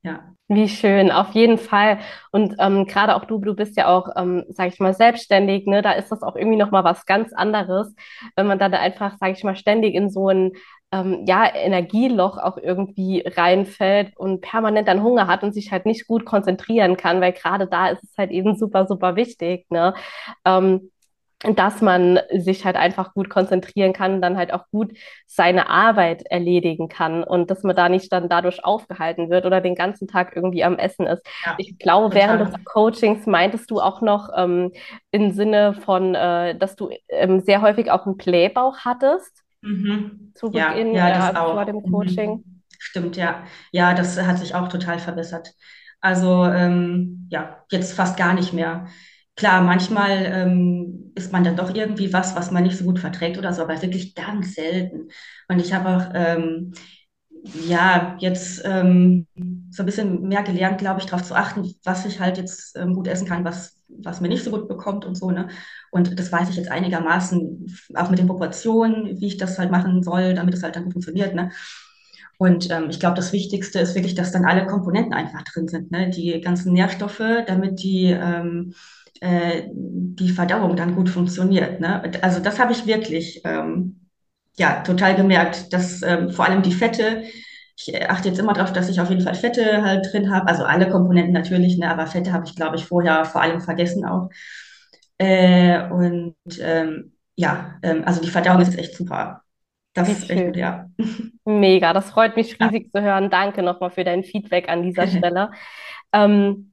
Ja. 0.03 0.33
Wie 0.47 0.67
schön, 0.67 1.11
auf 1.11 1.31
jeden 1.31 1.57
Fall. 1.57 1.99
Und 2.31 2.55
ähm, 2.59 2.85
gerade 2.85 3.15
auch 3.15 3.25
du, 3.25 3.37
du 3.39 3.55
bist 3.55 3.77
ja 3.77 3.87
auch, 3.87 4.09
ähm, 4.17 4.43
sage 4.49 4.69
ich 4.73 4.79
mal, 4.79 4.93
selbstständig, 4.93 5.65
ne? 5.65 5.81
Da 5.81 5.93
ist 5.93 6.11
das 6.11 6.23
auch 6.23 6.35
irgendwie 6.35 6.57
nochmal 6.57 6.83
was 6.83 7.05
ganz 7.05 7.31
anderes, 7.31 7.95
wenn 8.35 8.47
man 8.47 8.59
dann 8.59 8.73
einfach, 8.73 9.17
sage 9.17 9.33
ich 9.33 9.43
mal, 9.43 9.55
ständig 9.55 9.93
in 9.93 10.09
so 10.09 10.29
ein 10.29 10.51
ähm, 10.91 11.23
ja, 11.25 11.53
Energieloch 11.55 12.37
auch 12.37 12.57
irgendwie 12.57 13.23
reinfällt 13.25 14.17
und 14.17 14.41
permanent 14.41 14.87
dann 14.87 15.03
Hunger 15.03 15.27
hat 15.27 15.43
und 15.43 15.53
sich 15.53 15.71
halt 15.71 15.85
nicht 15.85 16.07
gut 16.07 16.25
konzentrieren 16.25 16.97
kann, 16.97 17.21
weil 17.21 17.31
gerade 17.31 17.67
da 17.67 17.89
ist 17.89 18.03
es 18.03 18.17
halt 18.17 18.31
eben 18.31 18.57
super, 18.57 18.87
super 18.87 19.15
wichtig. 19.15 19.67
Ne? 19.69 19.93
Ähm, 20.45 20.91
dass 21.55 21.81
man 21.81 22.19
sich 22.31 22.65
halt 22.65 22.75
einfach 22.75 23.13
gut 23.13 23.29
konzentrieren 23.29 23.93
kann, 23.93 24.21
dann 24.21 24.37
halt 24.37 24.53
auch 24.53 24.67
gut 24.71 24.91
seine 25.25 25.69
Arbeit 25.69 26.23
erledigen 26.29 26.87
kann 26.87 27.23
und 27.23 27.49
dass 27.49 27.63
man 27.63 27.75
da 27.75 27.89
nicht 27.89 28.11
dann 28.13 28.29
dadurch 28.29 28.63
aufgehalten 28.63 29.29
wird 29.31 29.45
oder 29.45 29.59
den 29.61 29.73
ganzen 29.75 30.07
Tag 30.07 30.35
irgendwie 30.35 30.63
am 30.63 30.77
Essen 30.77 31.07
ist. 31.07 31.25
Ja, 31.45 31.57
Ich 31.57 31.77
glaube, 31.79 32.13
während 32.13 32.41
des. 32.41 32.53
Coachings 32.65 33.25
meintest 33.25 33.71
du 33.71 33.79
auch 33.81 34.01
noch 34.01 34.29
ähm, 34.37 34.71
im 35.11 35.31
Sinne 35.31 35.73
von, 35.73 36.13
äh, 36.15 36.55
dass 36.57 36.75
du 36.75 36.89
ähm, 37.09 37.39
sehr 37.39 37.61
häufig 37.61 37.89
auch 37.91 38.05
einen 38.05 38.17
Blähbauch 38.17 38.77
hattest 38.79 39.41
Mhm. 39.61 40.33
zu 40.35 40.51
Ja, 40.51 40.67
Beginn, 40.67 40.95
äh, 40.95 41.11
ja, 41.11 41.11
das 41.13 41.31
also 41.31 41.41
vor 41.51 41.65
dem 41.65 41.81
Coaching. 41.83 42.43
Mhm. 42.45 42.61
Stimmt, 42.79 43.15
ja. 43.17 43.43
Ja, 43.71 43.93
das 43.93 44.17
hat 44.21 44.39
sich 44.39 44.55
auch 44.55 44.67
total 44.67 44.99
verbessert. 44.99 45.53
Also 46.01 46.45
ähm, 46.45 47.27
ja, 47.31 47.63
jetzt 47.71 47.93
fast 47.93 48.17
gar 48.17 48.33
nicht 48.33 48.53
mehr. 48.53 48.87
Klar, 49.35 49.61
manchmal 49.63 50.25
ähm, 50.25 51.11
isst 51.15 51.31
man 51.31 51.43
dann 51.43 51.55
doch 51.55 51.73
irgendwie 51.73 52.13
was, 52.13 52.35
was 52.35 52.51
man 52.51 52.63
nicht 52.63 52.77
so 52.77 52.83
gut 52.85 52.99
verträgt 52.99 53.37
oder 53.37 53.53
so, 53.53 53.61
aber 53.63 53.81
wirklich 53.81 54.13
ganz 54.13 54.53
selten. 54.55 55.09
Und 55.47 55.59
ich 55.59 55.73
habe 55.73 55.89
auch 55.89 56.11
ähm, 56.13 56.73
ja 57.67 58.17
jetzt 58.19 58.61
ähm, 58.65 59.27
so 59.71 59.83
ein 59.83 59.85
bisschen 59.85 60.27
mehr 60.27 60.43
gelernt, 60.43 60.79
glaube 60.79 60.99
ich, 60.99 61.05
darauf 61.07 61.23
zu 61.25 61.35
achten, 61.35 61.73
was 61.83 62.05
ich 62.05 62.19
halt 62.19 62.37
jetzt 62.37 62.75
ähm, 62.77 62.93
gut 62.93 63.07
essen 63.07 63.27
kann, 63.27 63.45
was, 63.45 63.79
was 63.89 64.21
mir 64.21 64.27
nicht 64.29 64.43
so 64.43 64.51
gut 64.51 64.67
bekommt 64.67 65.05
und 65.05 65.15
so, 65.15 65.31
ne? 65.31 65.47
Und 65.91 66.19
das 66.19 66.31
weiß 66.31 66.49
ich 66.49 66.57
jetzt 66.57 66.69
einigermaßen, 66.71 67.67
auch 67.95 68.09
mit 68.09 68.19
den 68.19 68.27
Proportionen, 68.27 69.19
wie 69.21 69.27
ich 69.27 69.37
das 69.37 69.57
halt 69.59 69.71
machen 69.71 70.03
soll, 70.03 70.33
damit 70.35 70.53
es 70.53 70.63
halt 70.63 70.75
dann 70.75 70.83
gut 70.85 70.93
funktioniert, 70.93 71.33
ne? 71.35 71.51
Und 72.37 72.69
ähm, 72.71 72.89
ich 72.89 72.99
glaube, 72.99 73.15
das 73.15 73.33
Wichtigste 73.33 73.79
ist 73.79 73.95
wirklich, 73.95 74.15
dass 74.15 74.31
dann 74.31 74.45
alle 74.45 74.65
Komponenten 74.65 75.13
einfach 75.13 75.43
drin 75.43 75.67
sind, 75.67 75.91
ne? 75.91 76.09
Die 76.09 76.41
ganzen 76.41 76.73
Nährstoffe, 76.73 77.21
damit 77.47 77.81
die, 77.83 78.05
ähm, 78.07 78.73
äh, 79.21 79.63
die 79.73 80.29
Verdauung 80.31 80.77
dann 80.77 80.95
gut 80.95 81.09
funktioniert, 81.09 81.81
ne? 81.81 82.03
Also 82.23 82.41
das 82.41 82.59
habe 82.59 82.73
ich 82.73 82.87
wirklich 82.87 83.41
ähm, 83.45 84.01
ja, 84.57 84.81
total 84.83 85.15
gemerkt, 85.15 85.73
dass 85.73 86.03
ähm, 86.03 86.31
vor 86.31 86.45
allem 86.47 86.63
die 86.63 86.73
Fette, 86.73 87.23
ich 87.77 88.09
achte 88.09 88.29
jetzt 88.29 88.39
immer 88.39 88.53
darauf, 88.53 88.73
dass 88.73 88.89
ich 88.89 89.01
auf 89.01 89.09
jeden 89.09 89.23
Fall 89.23 89.35
Fette 89.35 89.83
halt 89.83 90.07
drin 90.13 90.31
habe, 90.33 90.47
also 90.49 90.65
alle 90.65 90.89
Komponenten 90.89 91.33
natürlich, 91.33 91.77
ne? 91.79 91.89
Aber 91.91 92.07
Fette 92.07 92.33
habe 92.33 92.45
ich, 92.47 92.55
glaube 92.55 92.77
ich, 92.77 92.85
vorher 92.85 93.25
vor 93.25 93.41
allem 93.41 93.61
vergessen 93.61 94.05
auch. 94.05 94.29
Äh, 95.19 95.89
und 95.91 96.35
ähm, 96.61 97.13
ja, 97.35 97.77
ähm, 97.83 98.03
also 98.05 98.21
die 98.21 98.29
Verdauung 98.29 98.61
ist 98.61 98.77
echt 98.77 98.95
super. 98.95 99.43
Wie 99.99 100.11
Das 100.11 100.13
ist 100.13 100.29
echt 100.29 100.45
gut, 100.45 100.57
ja. 100.57 100.89
Mega, 101.45 101.93
das 101.93 102.11
freut 102.11 102.35
mich 102.35 102.59
Ja. 102.59 102.71
riesig 102.71 102.91
zu 102.93 103.01
hören. 103.01 103.29
Danke 103.31 103.63
nochmal 103.63 103.89
für 103.91 104.03
dein 104.03 104.23
Feedback 104.23 104.69
an 104.69 104.83
dieser 104.83 105.07
Stelle. 105.07 105.51
Ähm, 106.13 106.70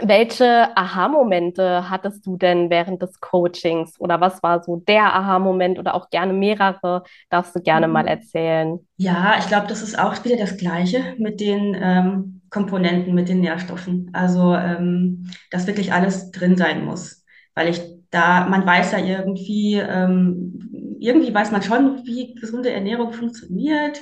welche 0.00 0.76
Aha-Momente 0.76 1.90
hattest 1.90 2.26
du 2.26 2.36
denn 2.36 2.70
während 2.70 3.02
des 3.02 3.20
Coachings? 3.20 3.98
Oder 4.00 4.20
was 4.20 4.42
war 4.42 4.62
so 4.62 4.76
der 4.76 5.14
Aha-Moment 5.14 5.78
oder 5.78 5.94
auch 5.94 6.10
gerne 6.10 6.32
mehrere? 6.32 7.02
Darfst 7.30 7.54
du 7.54 7.60
gerne 7.60 7.88
mal 7.88 8.06
Mhm. 8.06 8.08
erzählen. 8.08 8.80
Ja, 8.98 9.38
ich 9.38 9.48
glaube, 9.48 9.66
das 9.68 9.82
ist 9.82 9.98
auch 9.98 10.24
wieder 10.24 10.36
das 10.36 10.56
Gleiche 10.58 11.14
mit 11.18 11.40
den 11.40 11.76
ähm, 11.80 12.42
Komponenten, 12.50 13.14
mit 13.14 13.28
den 13.28 13.40
Nährstoffen. 13.40 14.10
Also, 14.14 14.54
ähm, 14.54 15.30
dass 15.50 15.66
wirklich 15.66 15.92
alles 15.92 16.30
drin 16.32 16.56
sein 16.56 16.84
muss. 16.84 17.24
Weil 17.54 17.68
ich 17.68 17.82
da, 18.10 18.46
man 18.48 18.66
weiß 18.66 18.92
ja 18.92 18.98
irgendwie, 19.00 19.74
ähm, 19.76 20.98
irgendwie 21.00 21.34
weiß 21.34 21.52
man 21.52 21.62
schon, 21.62 22.04
wie 22.06 22.34
gesunde 22.34 22.70
Ernährung 22.72 23.12
funktioniert, 23.12 24.00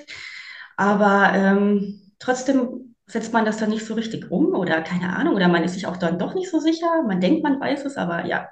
aber 0.76 1.32
ähm, 1.34 2.12
trotzdem 2.18 2.89
setzt 3.12 3.32
man 3.32 3.44
das 3.44 3.58
dann 3.58 3.70
nicht 3.70 3.84
so 3.86 3.94
richtig 3.94 4.30
um 4.30 4.54
oder 4.54 4.82
keine 4.82 5.16
Ahnung, 5.16 5.34
oder 5.34 5.48
man 5.48 5.64
ist 5.64 5.74
sich 5.74 5.86
auch 5.86 5.96
dann 5.96 6.18
doch 6.18 6.34
nicht 6.34 6.50
so 6.50 6.60
sicher. 6.60 7.02
Man 7.06 7.20
denkt, 7.20 7.42
man 7.42 7.60
weiß 7.60 7.84
es, 7.84 7.96
aber 7.96 8.26
ja. 8.26 8.48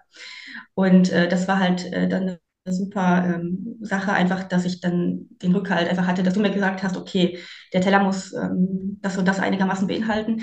Und 0.74 1.10
äh, 1.12 1.28
das 1.28 1.48
war 1.48 1.58
halt 1.58 1.92
äh, 1.92 2.08
dann 2.08 2.38
eine 2.64 2.74
super 2.74 3.24
ähm, 3.26 3.76
Sache, 3.80 4.12
einfach, 4.12 4.44
dass 4.44 4.64
ich 4.64 4.80
dann 4.80 5.26
den 5.42 5.54
Rückhalt 5.54 5.88
einfach 5.88 6.06
hatte, 6.06 6.22
dass 6.22 6.34
du 6.34 6.40
mir 6.40 6.50
gesagt 6.50 6.82
hast, 6.82 6.96
okay, 6.96 7.38
der 7.72 7.80
Teller 7.80 8.00
muss 8.02 8.32
ähm, 8.34 8.98
das 9.02 9.16
und 9.18 9.26
das 9.26 9.40
einigermaßen 9.40 9.86
beinhalten. 9.88 10.42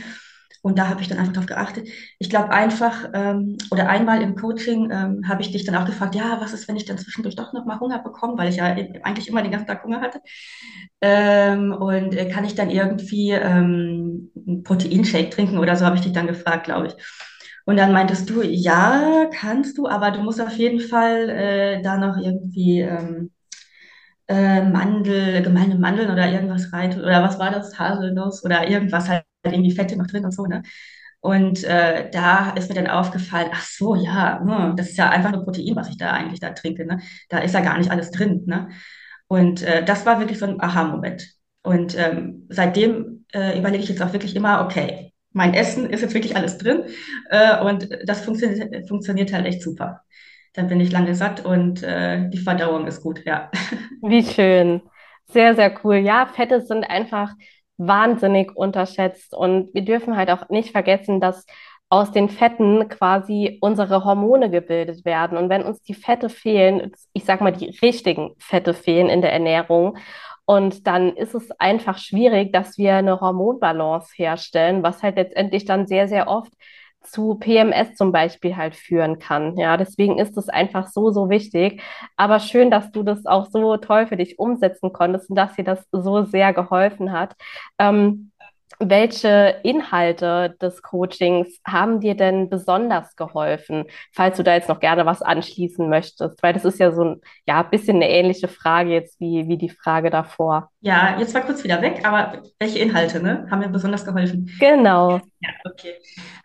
Und 0.62 0.80
da 0.80 0.90
habe 0.90 1.02
ich 1.02 1.08
dann 1.08 1.20
einfach 1.20 1.34
darauf 1.34 1.48
geachtet. 1.48 1.88
Ich 2.18 2.30
glaube 2.30 2.50
einfach, 2.50 3.10
ähm, 3.14 3.56
oder 3.70 3.88
einmal 3.88 4.22
im 4.24 4.36
Coaching 4.36 4.90
ähm, 4.92 5.28
habe 5.28 5.44
ich 5.44 5.52
dich 5.52 5.64
dann 5.64 5.76
auch 5.76 5.86
gefragt, 5.86 6.16
ja, 6.16 6.42
was 6.42 6.54
ist, 6.54 6.68
wenn 6.68 6.76
ich 6.76 6.86
dann 6.86 6.98
zwischendurch 6.98 7.36
doch 7.36 7.54
noch 7.54 7.66
mal 7.66 7.80
Hunger 7.80 8.00
bekomme, 8.00 8.36
weil 8.38 8.50
ich 8.50 8.56
ja 8.56 8.66
eigentlich 8.66 9.28
immer 9.28 9.44
den 9.44 9.52
ganzen 9.52 9.68
Tag 9.68 9.84
Hunger 9.84 10.02
hatte. 10.02 10.22
Ähm, 11.02 11.72
und 11.72 12.16
äh, 12.16 12.30
kann 12.30 12.46
ich 12.46 12.56
dann 12.56 12.72
irgendwie 12.72 13.32
ähm, 13.32 14.32
einen 14.36 14.64
Proteinshake 14.64 15.30
trinken 15.30 15.60
oder 15.60 15.76
so, 15.76 15.86
habe 15.86 15.98
ich 15.98 16.02
dich 16.02 16.14
dann 16.14 16.28
gefragt, 16.28 16.66
glaube 16.66 16.88
ich. 16.88 16.96
Und 17.66 17.78
dann 17.78 17.92
meintest 17.94 18.30
du, 18.30 18.42
ja, 18.44 19.26
kannst 19.34 19.78
du, 19.78 19.88
aber 19.88 20.12
du 20.12 20.22
musst 20.22 20.42
auf 20.42 20.56
jeden 20.58 20.80
Fall 20.80 21.30
äh, 21.30 21.82
da 21.82 21.98
noch 21.98 22.18
irgendwie 22.18 22.82
ähm, 22.82 23.32
äh, 24.28 24.64
Mandel, 24.64 25.44
gemeine 25.44 25.76
Mandeln 25.76 26.12
oder 26.12 26.32
irgendwas 26.32 26.72
rein. 26.74 27.00
Oder 27.00 27.24
was 27.24 27.40
war 27.40 27.52
das? 27.52 27.78
Haselnuss 27.80 28.44
oder 28.44 28.68
irgendwas 28.68 29.10
halt 29.10 29.25
irgendwie 29.54 29.72
Fette 29.76 29.98
noch 29.98 30.08
drin 30.08 30.26
und 30.26 30.34
so, 30.34 30.46
ne? 30.46 30.64
Und 31.22 31.64
äh, 31.64 32.10
da 32.12 32.52
ist 32.52 32.70
mir 32.70 32.76
dann 32.76 32.88
aufgefallen, 32.88 33.50
ach 33.52 33.64
so, 33.64 33.96
ja, 33.96 34.40
hm, 34.40 34.76
das 34.76 34.90
ist 34.90 34.98
ja 34.98 35.10
einfach 35.10 35.32
nur 35.32 35.44
Protein, 35.44 35.76
was 35.76 35.90
ich 35.90 35.98
da 35.98 36.12
eigentlich 36.12 36.40
da 36.40 36.52
trinke, 36.52 36.86
ne? 36.86 37.00
Da 37.30 37.40
ist 37.40 37.54
ja 37.54 37.62
gar 37.62 37.78
nicht 37.78 37.92
alles 37.92 38.12
drin, 38.12 38.44
ne? 38.46 38.70
Und 39.28 39.64
äh, 39.64 39.84
das 39.84 40.06
war 40.06 40.20
wirklich 40.20 40.38
so 40.40 40.46
ein 40.46 40.62
Aha-Moment. 40.62 41.28
Und 41.64 41.98
ähm, 41.98 42.46
seitdem 42.50 43.26
äh, 43.34 43.58
überlege 43.58 43.84
ich 43.84 43.90
jetzt 43.90 44.02
auch 44.04 44.14
wirklich 44.14 44.36
immer, 44.36 44.64
okay, 44.64 45.14
mein 45.34 45.54
Essen 45.54 45.90
ist 45.90 46.02
jetzt 46.02 46.14
wirklich 46.14 46.36
alles 46.36 46.58
drin 46.60 46.84
äh, 47.30 47.60
und 47.60 47.90
das 48.06 48.22
funktioniert, 48.22 48.88
funktioniert 48.88 49.34
halt 49.34 49.46
echt 49.48 49.62
super. 49.64 50.02
Dann 50.54 50.68
bin 50.68 50.80
ich 50.80 50.92
lange 50.92 51.16
satt 51.16 51.44
und 51.44 51.84
äh, 51.84 52.30
die 52.30 52.38
Verdauung 52.38 52.88
ist 52.88 53.02
gut, 53.02 53.26
ja. 53.26 53.50
Wie 54.02 54.24
schön. 54.24 54.82
Sehr, 55.28 55.56
sehr 55.56 55.74
cool. 55.84 55.96
Ja, 55.96 56.28
Fette 56.28 56.62
sind 56.62 56.84
einfach 56.84 57.34
wahnsinnig 57.78 58.56
unterschätzt 58.56 59.34
und 59.34 59.74
wir 59.74 59.84
dürfen 59.84 60.16
halt 60.16 60.30
auch 60.32 60.50
nicht 60.50 60.72
vergessen, 60.72 61.20
dass 61.20 61.46
aus 61.90 62.12
den 62.12 62.30
Fetten 62.30 62.90
quasi 62.90 63.58
unsere 63.62 64.04
Hormone 64.04 64.50
gebildet 64.50 65.06
werden. 65.06 65.38
Und 65.38 65.50
wenn 65.50 65.64
uns 65.64 65.82
die 65.84 65.94
Fette 65.94 66.30
fehlen, 66.30 66.92
ich 67.14 67.26
sag 67.26 67.42
mal, 67.42 67.52
die 67.52 67.78
richtigen 67.82 68.32
Fette 68.40 68.74
fehlen 68.74 69.08
in 69.08 69.22
der 69.22 69.32
Ernährung, 69.34 69.98
und 70.46 70.86
dann 70.86 71.16
ist 71.16 71.34
es 71.34 71.50
einfach 71.60 71.98
schwierig, 71.98 72.54
dass 72.54 72.78
wir 72.78 72.96
eine 72.96 73.20
Hormonbalance 73.20 74.14
herstellen, 74.16 74.84
was 74.84 75.02
halt 75.02 75.16
letztendlich 75.16 75.66
dann 75.66 75.88
sehr, 75.88 76.08
sehr 76.08 76.28
oft 76.28 76.54
zu 77.06 77.36
PMS 77.36 77.96
zum 77.96 78.12
Beispiel 78.12 78.56
halt 78.58 78.76
führen 78.76 79.20
kann. 79.20 79.58
Ja, 79.58 79.78
deswegen 79.78 80.20
ist 80.20 80.38
es 80.38 80.50
einfach 80.50 80.88
so, 80.88 81.12
so 81.12 81.30
wichtig. 81.30 81.82
Aber 82.18 82.40
schön, 82.40 82.72
dass 82.72 82.92
du 82.92 83.04
das 83.04 83.26
auch 83.26 83.48
so 83.50 83.78
toll 83.78 84.08
für 84.08 84.18
dich 84.18 84.40
umsetzen 84.40 84.94
konntest 84.94 85.30
und 85.30 85.36
dass 85.36 85.56
dir 85.56 85.64
das 85.64 85.86
so 85.92 86.24
sehr 86.26 86.54
geholfen 86.54 87.12
hat. 87.12 87.36
Ähm, 87.80 88.32
welche 88.80 89.56
Inhalte 89.64 90.56
des 90.62 90.82
Coachings 90.82 91.60
haben 91.66 92.00
dir 92.00 92.16
denn 92.16 92.50
besonders 92.50 93.16
geholfen, 93.16 93.86
falls 94.12 94.38
du 94.38 94.44
da 94.44 94.54
jetzt 94.54 94.70
noch 94.70 94.80
gerne 94.80 95.06
was 95.06 95.22
anschließen 95.22 95.88
möchtest? 95.90 96.42
Weil 96.44 96.54
das 96.54 96.66
ist 96.66 96.80
ja 96.80 96.92
so 96.92 97.04
ein 97.04 97.22
ja, 97.48 97.64
bisschen 97.64 97.98
eine 97.98 98.10
ähnliche 98.10 98.48
Frage 98.48 98.92
jetzt 98.92 99.20
wie, 99.20 99.48
wie 99.48 99.58
die 99.58 99.70
Frage 99.70 100.10
davor. 100.10 100.72
Ja, 100.82 101.18
jetzt 101.20 101.34
war 101.34 101.42
kurz 101.42 101.64
wieder 101.64 101.82
weg, 101.82 102.02
aber 102.04 102.42
welche 102.60 102.80
Inhalte, 102.80 103.22
ne, 103.22 103.48
haben 103.50 103.60
mir 103.60 103.70
besonders 103.70 104.06
geholfen? 104.06 104.52
Genau. 104.60 105.22
Ja, 105.40 105.50
okay. 105.66 105.94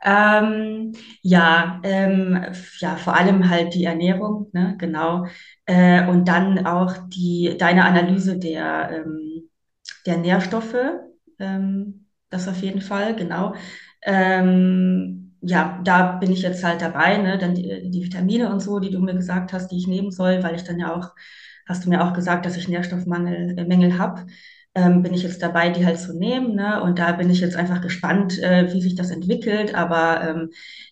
Ähm, 0.04 0.92
ja, 1.22 1.80
ähm, 1.82 2.46
ja, 2.78 2.96
vor 2.96 3.16
allem 3.16 3.48
halt 3.48 3.74
die 3.74 3.84
Ernährung, 3.84 4.48
ne, 4.52 4.76
genau. 4.78 5.26
Äh, 5.66 6.06
und 6.06 6.28
dann 6.28 6.66
auch 6.66 6.94
die, 7.08 7.56
deine 7.58 7.84
Analyse 7.84 8.38
der, 8.38 9.04
ähm, 9.04 9.50
der 10.06 10.16
Nährstoffe, 10.18 10.76
ähm, 11.38 11.99
das 12.30 12.48
auf 12.48 12.62
jeden 12.62 12.80
Fall, 12.80 13.14
genau. 13.16 13.54
Ähm, 14.02 15.36
ja, 15.42 15.80
da 15.84 16.12
bin 16.18 16.30
ich 16.32 16.42
jetzt 16.42 16.64
halt 16.64 16.82
dabei, 16.82 17.16
ne, 17.18 17.38
dann 17.38 17.54
die, 17.54 17.90
die 17.90 18.02
Vitamine 18.04 18.50
und 18.52 18.60
so, 18.60 18.78
die 18.78 18.90
du 18.90 19.00
mir 19.00 19.14
gesagt 19.14 19.52
hast, 19.52 19.68
die 19.68 19.78
ich 19.78 19.86
nehmen 19.86 20.10
soll, 20.10 20.42
weil 20.42 20.54
ich 20.54 20.64
dann 20.64 20.78
ja 20.78 20.94
auch, 20.94 21.10
hast 21.68 21.84
du 21.84 21.90
mir 21.90 22.02
auch 22.04 22.12
gesagt, 22.12 22.46
dass 22.46 22.56
ich 22.56 22.68
Nährstoffmangel, 22.68 23.58
äh, 23.58 23.64
Mängel 23.64 23.98
habe 23.98 24.26
ähm, 24.74 25.02
bin 25.02 25.14
ich 25.14 25.24
jetzt 25.24 25.42
dabei, 25.42 25.70
die 25.70 25.84
halt 25.84 25.98
zu 25.98 26.16
nehmen, 26.16 26.54
ne? 26.54 26.80
Und 26.82 27.00
da 27.00 27.10
bin 27.12 27.28
ich 27.28 27.40
jetzt 27.40 27.56
einfach 27.56 27.80
gespannt, 27.80 28.38
äh, 28.38 28.72
wie 28.72 28.80
sich 28.80 28.94
das 28.94 29.10
entwickelt. 29.10 29.74
Aber 29.74 30.22
ähm, 30.22 30.50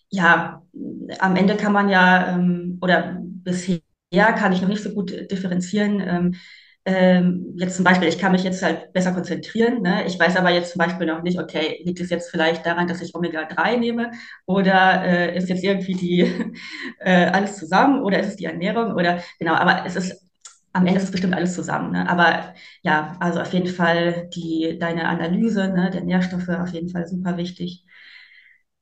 ja, 0.09 0.63
am 1.19 1.35
Ende 1.37 1.55
kann 1.55 1.71
man 1.73 1.87
ja, 1.89 2.33
ähm, 2.35 2.77
oder 2.81 3.17
bisher 3.21 3.79
kann 4.11 4.51
ich 4.51 4.61
noch 4.61 4.67
nicht 4.67 4.83
so 4.83 4.89
gut 4.93 5.11
differenzieren. 5.31 6.35
Ähm, 6.91 7.53
jetzt 7.55 7.75
zum 7.75 7.85
Beispiel, 7.85 8.07
ich 8.07 8.17
kann 8.17 8.31
mich 8.31 8.43
jetzt 8.43 8.63
halt 8.63 8.91
besser 8.93 9.11
konzentrieren. 9.11 9.83
Ne? 9.83 10.07
Ich 10.07 10.19
weiß 10.19 10.35
aber 10.37 10.49
jetzt 10.49 10.71
zum 10.71 10.79
Beispiel 10.79 11.05
noch 11.05 11.21
nicht, 11.21 11.39
okay, 11.39 11.79
liegt 11.85 11.99
es 11.99 12.09
jetzt 12.09 12.31
vielleicht 12.31 12.65
daran, 12.65 12.87
dass 12.87 13.01
ich 13.01 13.13
Omega-3 13.13 13.77
nehme 13.77 14.09
oder 14.47 15.03
äh, 15.05 15.37
ist 15.37 15.49
jetzt 15.49 15.63
irgendwie 15.63 15.93
die 15.93 16.21
äh, 16.99 17.25
alles 17.27 17.57
zusammen 17.57 18.01
oder 18.01 18.19
ist 18.19 18.29
es 18.29 18.35
die 18.37 18.45
Ernährung 18.45 18.93
oder 18.95 19.21
genau, 19.37 19.53
aber 19.53 19.85
es 19.85 19.95
ist 19.95 20.25
am 20.73 20.85
Ende 20.87 20.99
ist 20.99 21.05
es 21.05 21.11
bestimmt 21.11 21.35
alles 21.35 21.53
zusammen. 21.53 21.91
Ne? 21.91 22.09
Aber 22.09 22.55
ja, 22.81 23.15
also 23.19 23.39
auf 23.41 23.53
jeden 23.53 23.67
Fall 23.67 24.27
die, 24.33 24.77
deine 24.79 25.07
Analyse 25.07 25.67
ne, 25.69 25.91
der 25.91 26.01
Nährstoffe 26.01 26.49
auf 26.49 26.69
jeden 26.69 26.89
Fall 26.89 27.07
super 27.07 27.37
wichtig. 27.37 27.85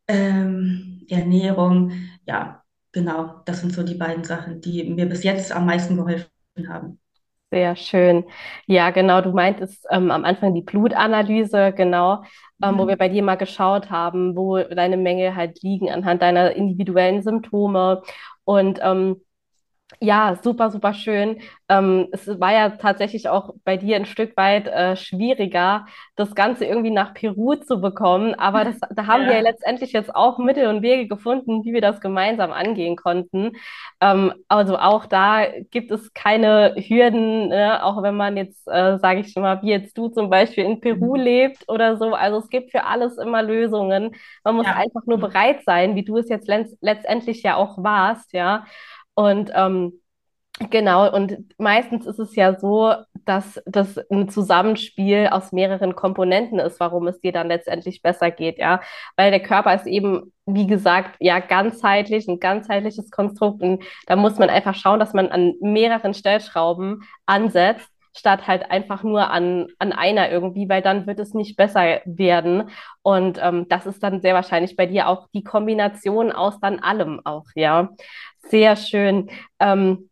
Ähm, 0.07 1.05
Ernährung, 1.09 1.91
ja, 2.25 2.63
genau, 2.91 3.41
das 3.45 3.59
sind 3.61 3.73
so 3.73 3.83
die 3.83 3.95
beiden 3.95 4.23
Sachen, 4.23 4.61
die 4.61 4.83
mir 4.85 5.07
bis 5.07 5.23
jetzt 5.23 5.51
am 5.51 5.65
meisten 5.65 5.95
geholfen 5.97 6.29
haben. 6.69 6.99
Sehr 7.51 7.77
schön. 7.77 8.25
Ja, 8.65 8.89
genau, 8.89 9.21
du 9.21 9.31
meintest 9.31 9.85
ähm, 9.89 10.11
am 10.11 10.25
Anfang 10.25 10.53
die 10.53 10.61
Blutanalyse, 10.61 11.71
genau, 11.71 12.23
ähm, 12.61 12.77
wo 12.77 12.87
wir 12.87 12.95
Mhm. 12.95 12.97
bei 12.97 13.07
dir 13.07 13.23
mal 13.23 13.35
geschaut 13.37 13.89
haben, 13.89 14.35
wo 14.35 14.57
deine 14.61 14.97
Mängel 14.97 15.33
halt 15.35 15.61
liegen 15.61 15.89
anhand 15.89 16.21
deiner 16.21 16.51
individuellen 16.53 17.21
Symptome. 17.23 18.01
Und 18.43 18.79
ähm, 18.81 19.21
ja, 20.01 20.37
super, 20.43 20.69
super 20.69 20.93
schön. 20.93 21.39
Ähm, 21.69 22.07
es 22.11 22.27
war 22.39 22.51
ja 22.53 22.69
tatsächlich 22.71 23.29
auch 23.29 23.53
bei 23.63 23.77
dir 23.77 23.95
ein 23.95 24.05
Stück 24.05 24.35
weit 24.37 24.67
äh, 24.67 24.95
schwieriger, 24.97 25.85
das 26.17 26.35
Ganze 26.35 26.65
irgendwie 26.65 26.91
nach 26.91 27.13
Peru 27.13 27.55
zu 27.55 27.79
bekommen. 27.79 28.35
Aber 28.35 28.65
das, 28.65 28.79
da 28.93 29.07
haben 29.07 29.27
wir 29.27 29.35
ja 29.35 29.39
Ja, 29.39 29.41
letztendlich 29.41 29.93
jetzt 29.93 30.13
auch 30.13 30.39
Mittel 30.39 30.67
und 30.67 30.81
Wege 30.81 31.07
gefunden, 31.07 31.63
wie 31.63 31.73
wir 31.73 31.81
das 31.81 32.01
gemeinsam 32.01 32.51
angehen 32.51 32.97
konnten. 32.97 33.53
Ähm, 34.01 34.33
also 34.49 34.77
auch 34.77 35.05
da 35.05 35.45
gibt 35.71 35.89
es 35.91 36.13
keine 36.13 36.75
Hürden, 36.77 37.47
ne? 37.49 37.83
Auch 37.83 38.03
wenn 38.03 38.15
man 38.15 38.35
jetzt, 38.37 38.67
äh, 38.67 38.97
sage 38.99 39.21
ich 39.21 39.31
schon 39.31 39.43
mal, 39.43 39.61
wie 39.61 39.69
jetzt 39.69 39.97
du 39.97 40.09
zum 40.09 40.29
Beispiel 40.29 40.65
in 40.65 40.81
Peru 40.81 41.15
Mhm. 41.15 41.17
lebt 41.17 41.63
oder 41.69 41.97
so. 41.97 42.13
Also 42.13 42.39
es 42.39 42.49
gibt 42.49 42.71
für 42.71 42.83
alles 42.85 43.17
immer 43.17 43.41
Lösungen. 43.41 44.15
Man 44.43 44.55
muss 44.55 44.69
ja, 44.69 44.73
einfach 44.73 45.05
nur 45.05 45.19
bereit 45.19 45.61
sein, 45.65 45.95
wie 45.95 46.03
du 46.03 46.17
es 46.17 46.27
jetzt 46.29 46.47
letzt 46.47 46.77
letztendlich 46.81 47.41
ja 47.43 47.55
auch 47.55 47.81
warst, 47.83 48.33
ja. 48.33 48.65
Und 49.17 49.51
ähm, 49.55 49.99
Genau, 50.71 51.13
und 51.15 51.37
meistens 51.59 52.07
ist 52.07 52.19
es 52.19 52.35
ja 52.35 52.59
so, 52.59 52.93
dass 53.25 53.61
das 53.67 53.99
ein 54.09 54.27
Zusammenspiel 54.27 55.27
aus 55.31 55.51
mehreren 55.51 55.95
Komponenten 55.95 56.57
ist, 56.59 56.79
warum 56.79 57.07
es 57.07 57.21
dir 57.21 57.31
dann 57.31 57.47
letztendlich 57.47 58.01
besser 58.01 58.31
geht, 58.31 58.57
ja. 58.57 58.81
Weil 59.15 59.29
der 59.31 59.41
Körper 59.43 59.75
ist 59.75 59.85
eben, 59.85 60.33
wie 60.47 60.65
gesagt, 60.65 61.15
ja 61.19 61.39
ganzheitlich, 61.39 62.27
ein 62.27 62.39
ganzheitliches 62.39 63.11
Konstrukt 63.11 63.61
und 63.61 63.83
da 64.07 64.15
muss 64.15 64.39
man 64.39 64.49
einfach 64.49 64.73
schauen, 64.73 64.99
dass 64.99 65.13
man 65.13 65.29
an 65.29 65.53
mehreren 65.61 66.15
Stellschrauben 66.15 67.03
ansetzt, 67.27 67.87
statt 68.17 68.47
halt 68.47 68.69
einfach 68.71 69.03
nur 69.03 69.29
an, 69.29 69.67
an 69.79 69.93
einer 69.93 70.29
irgendwie, 70.31 70.67
weil 70.69 70.81
dann 70.81 71.07
wird 71.07 71.19
es 71.19 71.33
nicht 71.33 71.57
besser 71.57 72.01
werden. 72.05 72.69
Und 73.03 73.39
ähm, 73.41 73.67
das 73.69 73.85
ist 73.85 74.03
dann 74.03 74.21
sehr 74.21 74.33
wahrscheinlich 74.33 74.75
bei 74.75 74.85
dir 74.85 75.07
auch 75.07 75.27
die 75.33 75.43
Kombination 75.43 76.31
aus 76.31 76.59
dann 76.59 76.79
allem 76.79 77.21
auch, 77.25 77.45
ja. 77.55 77.89
Sehr 78.49 78.75
schön. 78.75 79.29
Ähm, 79.59 80.09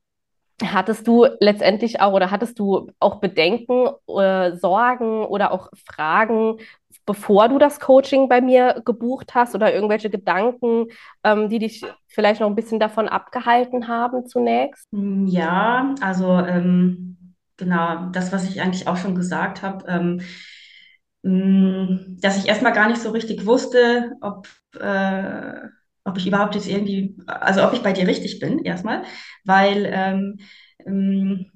Hattest 0.64 1.06
du 1.06 1.26
letztendlich 1.42 2.00
auch 2.00 2.14
oder 2.14 2.32
hattest 2.32 2.60
du 2.60 2.90
auch 3.02 3.20
Bedenken, 3.20 3.90
äh, 4.08 4.56
Sorgen 4.56 5.26
oder 5.26 5.52
auch 5.52 5.70
Fragen, 5.86 6.60
bevor 7.06 7.50
du 7.50 7.60
das 7.60 7.82
Coaching 7.82 8.30
bei 8.30 8.40
mir 8.40 8.82
gebucht 8.86 9.36
hast 9.36 9.54
oder 9.54 9.74
irgendwelche 9.74 10.10
Gedanken, 10.10 10.88
ähm, 11.26 11.50
die 11.50 11.60
dich 11.60 11.84
vielleicht 12.08 12.40
noch 12.40 12.48
ein 12.48 12.56
bisschen 12.56 12.80
davon 12.80 13.10
abgehalten 13.10 13.90
haben 13.90 14.28
zunächst? 14.28 14.88
Mm, 14.94 15.28
ja, 15.28 15.94
also 16.00 16.32
ähm, 16.40 17.15
genau, 17.58 18.08
das, 18.12 18.32
was 18.32 18.48
ich 18.50 18.62
eigentlich 18.62 18.88
auch 18.88 18.98
schon 18.98 19.16
gesagt 19.16 19.62
habe, 19.62 19.86
ähm, 19.88 20.22
mh, 21.24 22.00
dass 22.22 22.38
ich 22.38 22.48
erstmal 22.48 22.74
gar 22.74 22.88
nicht 22.90 23.02
so 23.02 23.12
richtig 23.12 23.46
wusste, 23.46 24.12
ob, 24.22 24.48
äh, 24.80 25.54
ob 26.04 26.18
ich 26.18 26.28
überhaupt 26.28 26.56
jetzt 26.56 26.68
irgendwie, 26.68 27.16
also 27.28 27.64
ob 27.66 27.74
ich 27.74 27.82
bei 27.82 27.94
dir 27.94 28.08
richtig 28.08 28.40
bin, 28.40 28.60
erstmal, 28.64 29.04
weil 29.44 29.86
ähm, 29.92 30.38
ähm, 30.86 31.52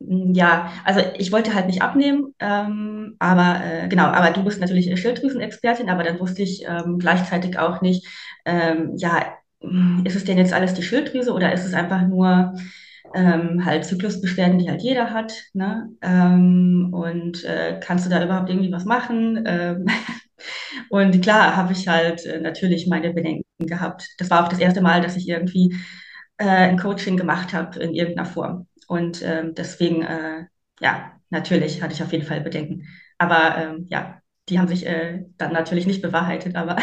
ja, 0.00 0.72
also 0.84 1.00
ich 1.18 1.32
wollte 1.32 1.54
halt 1.54 1.66
nicht 1.66 1.82
abnehmen, 1.82 2.34
ähm, 2.40 3.16
aber 3.20 3.60
äh, 3.64 3.88
genau, 3.88 4.04
aber 4.06 4.30
du 4.32 4.44
bist 4.44 4.60
natürlich 4.60 5.00
Schilddrüsenexpertin, 5.00 5.90
aber 5.90 6.02
dann 6.04 6.20
wusste 6.20 6.42
ich 6.42 6.64
ähm, 6.66 6.98
gleichzeitig 6.98 7.58
auch 7.58 7.82
nicht, 7.82 8.06
ähm, 8.44 8.92
ja, 8.96 9.34
mh, 9.60 10.02
ist 10.04 10.16
es 10.16 10.24
denn 10.24 10.38
jetzt 10.38 10.52
alles 10.52 10.74
die 10.74 10.82
Schilddrüse 10.82 11.32
oder 11.32 11.52
ist 11.52 11.64
es 11.64 11.74
einfach 11.74 12.02
nur 12.02 12.54
ähm, 13.14 13.64
halt 13.64 13.84
Zyklusbeschwerden, 13.84 14.58
die 14.58 14.68
halt 14.70 14.82
jeder 14.82 15.10
hat, 15.12 15.34
ne? 15.54 15.90
Ähm, 16.02 16.90
und 16.92 17.44
äh, 17.44 17.80
kannst 17.82 18.06
du 18.06 18.10
da 18.10 18.24
überhaupt 18.24 18.48
irgendwie 18.50 18.72
was 18.72 18.84
machen? 18.84 19.42
Ähm, 19.46 19.86
und 20.90 21.22
klar, 21.22 21.56
habe 21.56 21.72
ich 21.72 21.88
halt 21.88 22.24
äh, 22.26 22.40
natürlich 22.40 22.86
meine 22.88 23.12
Bedenken 23.12 23.44
gehabt. 23.66 24.08
Das 24.18 24.30
war 24.30 24.44
auch 24.44 24.48
das 24.48 24.58
erste 24.60 24.80
Mal, 24.82 25.00
dass 25.00 25.16
ich 25.16 25.28
irgendwie 25.28 25.74
äh, 26.38 26.46
ein 26.46 26.78
Coaching 26.78 27.16
gemacht 27.16 27.52
habe 27.52 27.78
in 27.80 27.94
irgendeiner 27.94 28.28
Form. 28.28 28.66
Und 28.88 29.22
ähm, 29.22 29.54
deswegen, 29.54 30.02
äh, 30.02 30.46
ja, 30.80 31.12
natürlich 31.30 31.82
hatte 31.82 31.94
ich 31.94 32.02
auf 32.02 32.12
jeden 32.12 32.26
Fall 32.26 32.40
Bedenken. 32.40 32.86
Aber 33.18 33.56
ähm, 33.58 33.86
ja, 33.90 34.20
die 34.48 34.58
haben 34.58 34.68
sich 34.68 34.86
äh, 34.86 35.24
dann 35.38 35.52
natürlich 35.52 35.86
nicht 35.86 36.02
bewahrheitet, 36.02 36.56
aber 36.56 36.76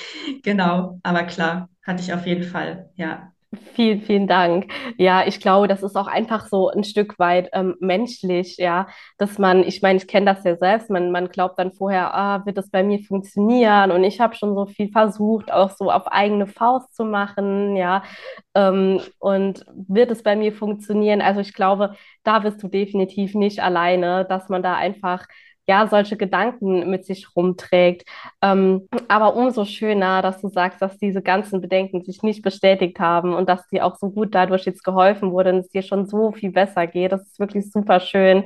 genau, 0.42 1.00
aber 1.02 1.24
klar, 1.24 1.68
hatte 1.82 2.02
ich 2.02 2.12
auf 2.12 2.26
jeden 2.26 2.44
Fall, 2.44 2.90
ja. 2.96 3.31
Vielen, 3.74 4.00
vielen 4.00 4.26
Dank. 4.26 4.72
Ja, 4.96 5.26
ich 5.26 5.38
glaube, 5.38 5.68
das 5.68 5.82
ist 5.82 5.94
auch 5.96 6.06
einfach 6.06 6.46
so 6.48 6.70
ein 6.70 6.84
Stück 6.84 7.18
weit 7.18 7.50
ähm, 7.52 7.76
menschlich, 7.80 8.56
ja, 8.56 8.86
dass 9.18 9.38
man, 9.38 9.62
ich 9.62 9.82
meine, 9.82 9.98
ich 9.98 10.06
kenne 10.08 10.24
das 10.32 10.42
ja 10.44 10.56
selbst, 10.56 10.88
man, 10.88 11.10
man 11.10 11.28
glaubt 11.28 11.58
dann 11.58 11.72
vorher, 11.72 12.14
ah, 12.14 12.46
wird 12.46 12.56
das 12.56 12.70
bei 12.70 12.82
mir 12.82 13.00
funktionieren? 13.00 13.90
Und 13.90 14.04
ich 14.04 14.20
habe 14.20 14.34
schon 14.36 14.54
so 14.54 14.64
viel 14.64 14.90
versucht, 14.90 15.52
auch 15.52 15.70
so 15.70 15.90
auf 15.90 16.06
eigene 16.06 16.46
Faust 16.46 16.94
zu 16.94 17.04
machen, 17.04 17.76
ja, 17.76 18.02
ähm, 18.54 19.00
und 19.18 19.66
wird 19.74 20.10
es 20.10 20.22
bei 20.22 20.34
mir 20.34 20.52
funktionieren? 20.54 21.20
Also 21.20 21.40
ich 21.40 21.52
glaube, 21.52 21.94
da 22.24 22.38
bist 22.38 22.62
du 22.62 22.68
definitiv 22.68 23.34
nicht 23.34 23.60
alleine, 23.62 24.24
dass 24.24 24.48
man 24.48 24.62
da 24.62 24.76
einfach 24.76 25.26
ja, 25.72 25.86
solche 25.86 26.18
Gedanken 26.18 26.90
mit 26.90 27.06
sich 27.06 27.34
rumträgt. 27.34 28.06
Ähm, 28.42 28.88
aber 29.08 29.34
umso 29.34 29.64
schöner, 29.64 30.20
dass 30.20 30.42
du 30.42 30.48
sagst, 30.48 30.82
dass 30.82 30.98
diese 30.98 31.22
ganzen 31.22 31.62
Bedenken 31.62 32.02
sich 32.02 32.22
nicht 32.22 32.42
bestätigt 32.42 33.00
haben 33.00 33.32
und 33.32 33.48
dass 33.48 33.66
dir 33.68 33.86
auch 33.86 33.96
so 33.96 34.10
gut 34.10 34.34
dadurch 34.34 34.66
jetzt 34.66 34.84
geholfen 34.84 35.32
wurde 35.32 35.50
und 35.50 35.60
es 35.60 35.70
dir 35.70 35.80
schon 35.80 36.06
so 36.06 36.30
viel 36.32 36.50
besser 36.50 36.86
geht. 36.86 37.12
Das 37.12 37.22
ist 37.22 37.40
wirklich 37.40 37.72
super 37.72 38.00
schön. 38.00 38.44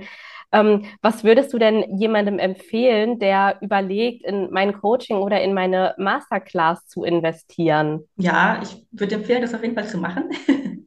Ähm, 0.52 0.84
was 1.02 1.24
würdest 1.24 1.52
du 1.52 1.58
denn 1.58 1.98
jemandem 1.98 2.38
empfehlen, 2.38 3.18
der 3.18 3.56
überlegt, 3.60 4.24
in 4.24 4.48
mein 4.52 4.72
Coaching 4.80 5.16
oder 5.16 5.42
in 5.42 5.52
meine 5.52 5.96
Masterclass 5.98 6.86
zu 6.86 7.02
investieren? 7.02 8.04
Ja, 8.18 8.60
ich 8.62 8.86
würde 8.92 9.16
empfehlen, 9.16 9.42
das 9.42 9.52
auf 9.52 9.62
jeden 9.62 9.74
Fall 9.74 9.88
zu 9.88 9.98
machen. 9.98 10.30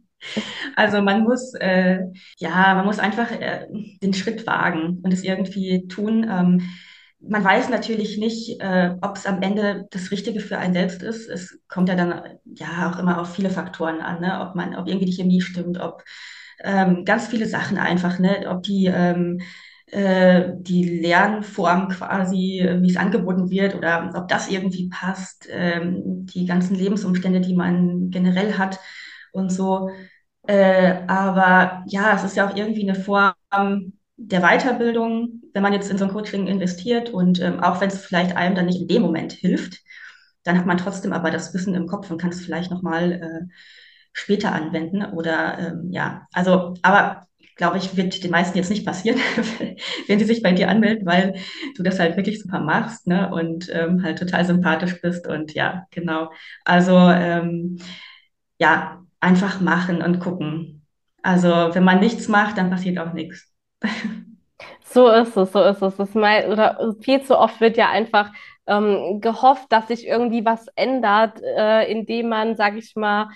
Also 0.75 1.01
man 1.01 1.23
muss, 1.23 1.53
äh, 1.55 1.99
ja, 2.37 2.73
man 2.75 2.85
muss 2.85 2.99
einfach 2.99 3.31
äh, 3.31 3.67
den 4.01 4.13
Schritt 4.13 4.45
wagen 4.47 4.99
und 5.03 5.13
es 5.13 5.23
irgendwie 5.23 5.87
tun. 5.87 6.25
Ähm, 6.29 6.61
man 7.21 7.43
weiß 7.43 7.69
natürlich 7.69 8.17
nicht, 8.17 8.61
äh, 8.61 8.95
ob 9.01 9.17
es 9.17 9.25
am 9.25 9.41
Ende 9.41 9.87
das 9.91 10.11
Richtige 10.11 10.39
für 10.39 10.57
einen 10.57 10.73
selbst 10.73 11.03
ist. 11.03 11.27
Es 11.29 11.59
kommt 11.67 11.89
ja 11.89 11.95
dann 11.95 12.21
ja 12.45 12.89
auch 12.91 12.99
immer 12.99 13.19
auf 13.19 13.33
viele 13.35 13.49
Faktoren 13.49 14.01
an, 14.01 14.21
ne? 14.21 14.39
Ob 14.41 14.55
man, 14.55 14.75
ob 14.75 14.87
irgendwie 14.87 15.05
die 15.07 15.15
Chemie 15.15 15.41
stimmt, 15.41 15.79
ob 15.79 16.03
ähm, 16.63 17.03
ganz 17.05 17.27
viele 17.27 17.45
Sachen 17.45 17.77
einfach, 17.77 18.19
ne? 18.19 18.45
Ob 18.49 18.63
die 18.63 18.85
ähm, 18.87 19.39
äh, 19.87 20.51
die 20.59 20.99
Lernform 21.01 21.89
quasi, 21.89 22.65
wie 22.81 22.89
es 22.89 22.97
angeboten 22.97 23.49
wird, 23.49 23.75
oder 23.75 24.11
ob 24.15 24.27
das 24.27 24.49
irgendwie 24.49 24.87
passt, 24.89 25.47
ähm, 25.51 26.25
die 26.27 26.45
ganzen 26.45 26.75
Lebensumstände, 26.75 27.41
die 27.41 27.55
man 27.55 28.11
generell 28.11 28.57
hat 28.57 28.79
und 29.33 29.51
so. 29.51 29.89
Äh, 30.47 31.01
aber 31.07 31.83
ja, 31.87 32.15
es 32.15 32.23
ist 32.23 32.35
ja 32.35 32.49
auch 32.49 32.55
irgendwie 32.55 32.87
eine 32.87 32.95
Form 32.95 33.33
der 34.17 34.41
Weiterbildung, 34.41 35.41
wenn 35.53 35.63
man 35.63 35.73
jetzt 35.73 35.89
in 35.89 35.97
so 35.97 36.05
ein 36.05 36.11
Coaching 36.11 36.47
investiert 36.47 37.09
und 37.09 37.39
ähm, 37.41 37.59
auch 37.61 37.79
wenn 37.79 37.89
es 37.89 38.05
vielleicht 38.05 38.35
einem 38.35 38.55
dann 38.55 38.65
nicht 38.65 38.81
in 38.81 38.87
dem 38.87 39.01
Moment 39.01 39.31
hilft, 39.31 39.79
dann 40.43 40.57
hat 40.57 40.65
man 40.65 40.77
trotzdem 40.77 41.13
aber 41.13 41.31
das 41.31 41.53
Wissen 41.53 41.73
im 41.75 41.87
Kopf 41.87 42.11
und 42.11 42.19
kann 42.19 42.31
es 42.31 42.43
vielleicht 42.43 42.71
nochmal 42.71 43.13
äh, 43.13 43.53
später 44.11 44.51
anwenden 44.51 45.05
oder 45.05 45.57
ähm, 45.59 45.91
ja, 45.91 46.27
also, 46.33 46.73
aber 46.81 47.27
glaube 47.55 47.77
ich, 47.77 47.95
wird 47.97 48.23
den 48.23 48.31
meisten 48.31 48.57
jetzt 48.57 48.69
nicht 48.69 48.85
passieren, 48.85 49.19
wenn 50.07 50.19
sie 50.19 50.25
sich 50.25 50.41
bei 50.41 50.51
dir 50.53 50.69
anmelden, 50.69 51.05
weil 51.05 51.35
du 51.75 51.83
das 51.83 51.99
halt 51.99 52.15
wirklich 52.17 52.41
super 52.41 52.59
machst, 52.59 53.07
ne, 53.07 53.29
und 53.31 53.69
ähm, 53.71 54.03
halt 54.03 54.19
total 54.19 54.45
sympathisch 54.45 55.01
bist 55.01 55.27
und 55.27 55.53
ja, 55.53 55.85
genau. 55.91 56.31
Also 56.65 56.97
ähm, 56.97 57.79
ja, 58.59 59.03
einfach 59.19 59.61
machen 59.61 60.01
und 60.01 60.19
gucken. 60.19 60.85
Also 61.23 61.49
wenn 61.49 61.83
man 61.83 61.99
nichts 61.99 62.27
macht, 62.27 62.57
dann 62.57 62.69
passiert 62.69 62.99
auch 62.99 63.13
nichts. 63.13 63.51
So 64.83 65.07
ist 65.09 65.37
es, 65.37 65.51
so 65.51 65.61
ist 65.63 65.81
es. 65.81 65.95
Das 65.97 66.13
mei- 66.15 66.47
oder 66.51 66.93
viel 67.01 67.21
zu 67.23 67.37
oft 67.37 67.61
wird 67.61 67.77
ja 67.77 67.89
einfach 67.89 68.31
ähm, 68.67 69.21
gehofft, 69.21 69.71
dass 69.71 69.87
sich 69.87 70.05
irgendwie 70.07 70.45
was 70.45 70.67
ändert, 70.75 71.41
äh, 71.41 71.89
indem 71.91 72.29
man, 72.29 72.55
sag 72.55 72.75
ich 72.77 72.95
mal, 72.95 73.29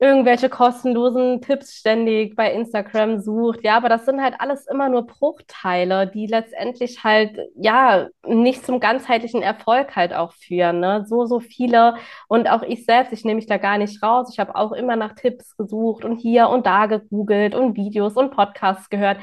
irgendwelche 0.00 0.48
kostenlosen 0.48 1.42
Tipps 1.42 1.74
ständig 1.74 2.34
bei 2.34 2.52
Instagram 2.52 3.20
sucht. 3.20 3.60
Ja, 3.62 3.76
aber 3.76 3.90
das 3.90 4.06
sind 4.06 4.22
halt 4.22 4.34
alles 4.38 4.66
immer 4.66 4.88
nur 4.88 5.06
Bruchteile, 5.06 6.06
die 6.06 6.26
letztendlich 6.26 7.04
halt, 7.04 7.38
ja, 7.54 8.08
nicht 8.26 8.64
zum 8.64 8.80
ganzheitlichen 8.80 9.42
Erfolg 9.42 9.94
halt 9.96 10.14
auch 10.14 10.32
führen. 10.32 10.80
Ne? 10.80 11.04
So, 11.06 11.26
so 11.26 11.38
viele 11.38 11.96
und 12.28 12.48
auch 12.50 12.62
ich 12.62 12.86
selbst, 12.86 13.12
ich 13.12 13.26
nehme 13.26 13.36
mich 13.36 13.46
da 13.46 13.58
gar 13.58 13.76
nicht 13.76 14.02
raus. 14.02 14.30
Ich 14.32 14.38
habe 14.40 14.54
auch 14.56 14.72
immer 14.72 14.96
nach 14.96 15.14
Tipps 15.14 15.54
gesucht 15.58 16.04
und 16.06 16.16
hier 16.16 16.48
und 16.48 16.64
da 16.64 16.86
gegoogelt 16.86 17.54
und 17.54 17.76
Videos 17.76 18.14
und 18.16 18.30
Podcasts 18.30 18.88
gehört. 18.88 19.18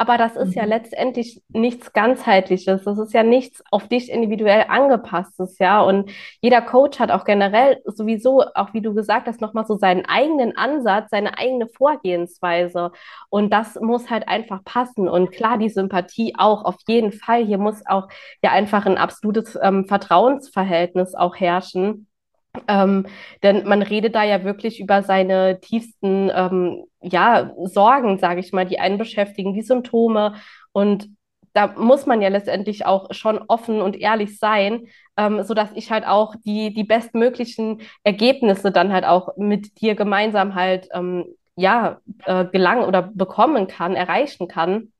Aber 0.00 0.16
das 0.16 0.36
ist 0.36 0.54
ja 0.54 0.64
Mhm. 0.64 0.68
letztendlich 0.68 1.42
nichts 1.48 1.92
ganzheitliches. 1.92 2.84
Das 2.84 2.98
ist 2.98 3.12
ja 3.14 3.24
nichts 3.24 3.62
auf 3.70 3.88
dich 3.88 4.10
individuell 4.10 4.66
angepasstes, 4.68 5.58
ja. 5.58 5.80
Und 5.82 6.10
jeder 6.40 6.62
Coach 6.62 7.00
hat 7.00 7.10
auch 7.10 7.24
generell 7.24 7.82
sowieso, 7.84 8.42
auch 8.54 8.74
wie 8.74 8.80
du 8.80 8.94
gesagt 8.94 9.26
hast, 9.26 9.40
nochmal 9.40 9.66
so 9.66 9.76
seinen 9.76 10.06
eigenen 10.06 10.56
Ansatz, 10.56 11.10
seine 11.10 11.38
eigene 11.38 11.68
Vorgehensweise. 11.68 12.92
Und 13.30 13.52
das 13.52 13.76
muss 13.80 14.10
halt 14.10 14.28
einfach 14.28 14.64
passen. 14.64 15.08
Und 15.08 15.32
klar, 15.32 15.58
die 15.58 15.68
Sympathie 15.70 16.34
auch 16.38 16.64
auf 16.64 16.76
jeden 16.88 17.12
Fall. 17.12 17.44
Hier 17.44 17.58
muss 17.58 17.82
auch 17.86 18.08
ja 18.42 18.52
einfach 18.52 18.86
ein 18.86 18.98
absolutes 18.98 19.58
ähm, 19.62 19.86
Vertrauensverhältnis 19.86 21.14
auch 21.14 21.36
herrschen. 21.36 22.07
Ähm, 22.66 23.06
denn 23.42 23.66
man 23.68 23.82
redet 23.82 24.14
da 24.14 24.24
ja 24.24 24.44
wirklich 24.44 24.80
über 24.80 25.02
seine 25.02 25.60
tiefsten 25.60 26.30
ähm, 26.34 26.84
ja, 27.00 27.52
Sorgen, 27.64 28.18
sage 28.18 28.40
ich 28.40 28.52
mal, 28.52 28.66
die 28.66 28.78
einen 28.80 28.98
beschäftigen, 28.98 29.54
die 29.54 29.62
Symptome. 29.62 30.34
Und 30.72 31.08
da 31.52 31.68
muss 31.76 32.06
man 32.06 32.22
ja 32.22 32.28
letztendlich 32.28 32.86
auch 32.86 33.12
schon 33.12 33.38
offen 33.48 33.80
und 33.80 33.96
ehrlich 33.96 34.38
sein, 34.38 34.86
ähm, 35.16 35.42
sodass 35.42 35.70
ich 35.74 35.90
halt 35.90 36.06
auch 36.06 36.34
die, 36.44 36.72
die 36.72 36.84
bestmöglichen 36.84 37.80
Ergebnisse 38.04 38.70
dann 38.70 38.92
halt 38.92 39.04
auch 39.04 39.36
mit 39.36 39.80
dir 39.80 39.94
gemeinsam 39.94 40.54
halt 40.54 40.88
ähm, 40.92 41.24
ja, 41.56 42.00
äh, 42.24 42.44
gelangen 42.44 42.84
oder 42.84 43.02
bekommen 43.02 43.66
kann, 43.66 43.96
erreichen 43.96 44.46
kann. 44.46 44.92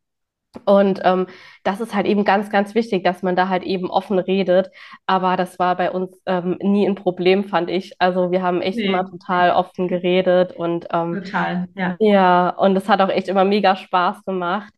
Und 0.64 1.00
ähm, 1.04 1.26
das 1.62 1.80
ist 1.80 1.94
halt 1.94 2.06
eben 2.06 2.24
ganz, 2.24 2.50
ganz 2.50 2.74
wichtig, 2.74 3.04
dass 3.04 3.22
man 3.22 3.36
da 3.36 3.48
halt 3.48 3.64
eben 3.64 3.90
offen 3.90 4.18
redet. 4.18 4.70
Aber 5.06 5.36
das 5.36 5.58
war 5.58 5.76
bei 5.76 5.90
uns 5.90 6.18
ähm, 6.26 6.56
nie 6.62 6.86
ein 6.88 6.94
Problem, 6.94 7.44
fand 7.44 7.68
ich. 7.68 7.94
Also 7.98 8.30
wir 8.30 8.42
haben 8.42 8.62
echt 8.62 8.78
immer 8.78 9.04
Nee, 9.04 9.10
total 9.10 9.50
offen 9.50 9.88
geredet 9.88 10.52
und 10.52 10.86
ähm, 10.90 11.22
total, 11.22 11.68
ja. 11.74 11.96
ja, 12.00 12.48
und 12.50 12.76
es 12.76 12.88
hat 12.88 13.00
auch 13.02 13.10
echt 13.10 13.28
immer 13.28 13.44
mega 13.44 13.76
Spaß 13.76 14.24
gemacht. 14.24 14.72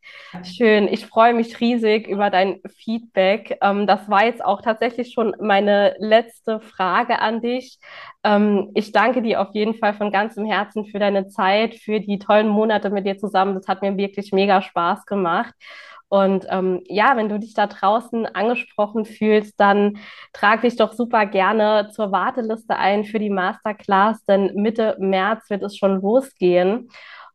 Schön. 0.45 0.89
Ich 0.89 1.07
freue 1.07 1.35
mich 1.35 1.61
riesig 1.61 2.09
über 2.09 2.31
dein 2.31 2.61
Feedback. 2.77 3.57
Ähm, 3.63 3.87
das 3.87 4.09
war 4.09 4.25
jetzt 4.25 4.45
auch 4.45 4.63
tatsächlich 4.63 5.13
schon 5.13 5.35
meine 5.41 5.95
letzte 5.99 6.61
Frage 6.61 7.21
an 7.21 7.41
dich. 7.41 7.79
Ähm, 8.25 8.71
ich 8.75 8.93
danke 8.93 9.23
dir 9.23 9.41
auf 9.41 9.55
jeden 9.55 9.75
Fall 9.75 9.95
von 9.95 10.11
ganzem 10.13 10.45
Herzen 10.45 10.85
für 10.87 10.99
deine 10.99 11.29
Zeit, 11.29 11.75
für 11.77 12.01
die 12.01 12.19
tollen 12.19 12.49
Monate 12.49 12.91
mit 12.91 13.07
dir 13.07 13.19
zusammen. 13.19 13.55
Das 13.55 13.69
hat 13.69 13.83
mir 13.83 13.97
wirklich 13.97 14.33
mega 14.33 14.63
Spaß 14.63 15.07
gemacht. 15.07 15.55
Und 16.09 16.45
ähm, 16.51 16.83
ja, 16.89 17.17
wenn 17.17 17.29
du 17.29 17.39
dich 17.39 17.55
da 17.55 17.69
draußen 17.69 18.27
angesprochen 18.27 19.05
fühlst, 19.05 19.61
dann 19.61 19.99
trag 20.33 20.63
dich 20.63 20.75
doch 20.75 20.93
super 20.93 21.25
gerne 21.25 21.91
zur 21.95 22.11
Warteliste 22.11 22.77
ein 22.77 23.05
für 23.05 23.21
die 23.21 23.31
Masterclass, 23.31 24.25
denn 24.25 24.53
Mitte 24.57 24.97
März 24.99 25.49
wird 25.51 25.63
es 25.63 25.77
schon 25.77 26.01
losgehen. 26.01 26.89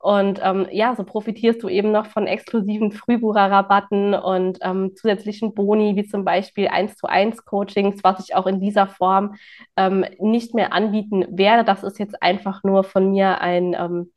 Und 0.06 0.40
ähm, 0.44 0.68
ja, 0.72 0.94
so 0.96 1.04
profitierst 1.04 1.64
du 1.64 1.70
eben 1.70 1.92
noch 1.92 2.06
von 2.08 2.28
exklusiven 2.28 2.92
Frühbucherrabatten 2.92 4.14
und 4.14 4.60
ähm, 4.62 4.92
zusätzlichen 4.96 5.56
Boni, 5.56 5.96
wie 5.96 6.06
zum 6.06 6.26
Beispiel 6.26 6.68
eins 6.68 6.96
zu 6.96 7.08
eins 7.08 7.44
Coachings, 7.46 8.04
was 8.04 8.20
ich 8.20 8.36
auch 8.36 8.46
in 8.46 8.60
dieser 8.60 8.88
Form 8.88 9.36
ähm, 9.78 10.06
nicht 10.20 10.54
mehr 10.54 10.74
anbieten 10.74 11.26
werde. 11.32 11.64
Das 11.64 11.82
ist 11.84 11.98
jetzt 11.98 12.22
einfach 12.22 12.62
nur 12.64 12.84
von 12.84 13.10
mir 13.12 13.42
ein 13.42 13.74
ähm, 13.74 14.12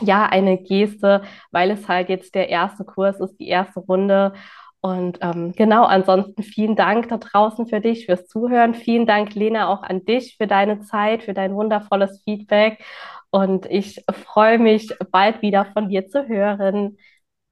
ja, 0.00 0.26
eine 0.26 0.58
Geste, 0.58 1.22
weil 1.50 1.70
es 1.70 1.88
halt 1.88 2.08
jetzt 2.08 2.34
der 2.34 2.48
erste 2.48 2.84
Kurs 2.84 3.20
ist, 3.20 3.36
die 3.38 3.48
erste 3.48 3.80
Runde. 3.80 4.32
Und 4.80 5.18
ähm, 5.22 5.52
genau, 5.56 5.84
ansonsten 5.84 6.42
vielen 6.42 6.76
Dank 6.76 7.08
da 7.08 7.16
draußen 7.18 7.66
für 7.66 7.80
dich, 7.80 8.06
fürs 8.06 8.26
Zuhören. 8.28 8.74
Vielen 8.74 9.06
Dank, 9.06 9.34
Lena, 9.34 9.68
auch 9.68 9.82
an 9.82 10.04
dich 10.04 10.36
für 10.36 10.46
deine 10.46 10.80
Zeit, 10.80 11.24
für 11.24 11.34
dein 11.34 11.54
wundervolles 11.54 12.22
Feedback. 12.24 12.84
Und 13.30 13.66
ich 13.66 14.04
freue 14.12 14.58
mich, 14.58 14.94
bald 15.10 15.42
wieder 15.42 15.64
von 15.66 15.88
dir 15.88 16.08
zu 16.08 16.28
hören. 16.28 16.98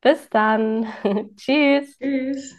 Bis 0.00 0.28
dann. 0.30 0.87
Tschüss. 1.37 1.98
Tschüss. 1.98 2.54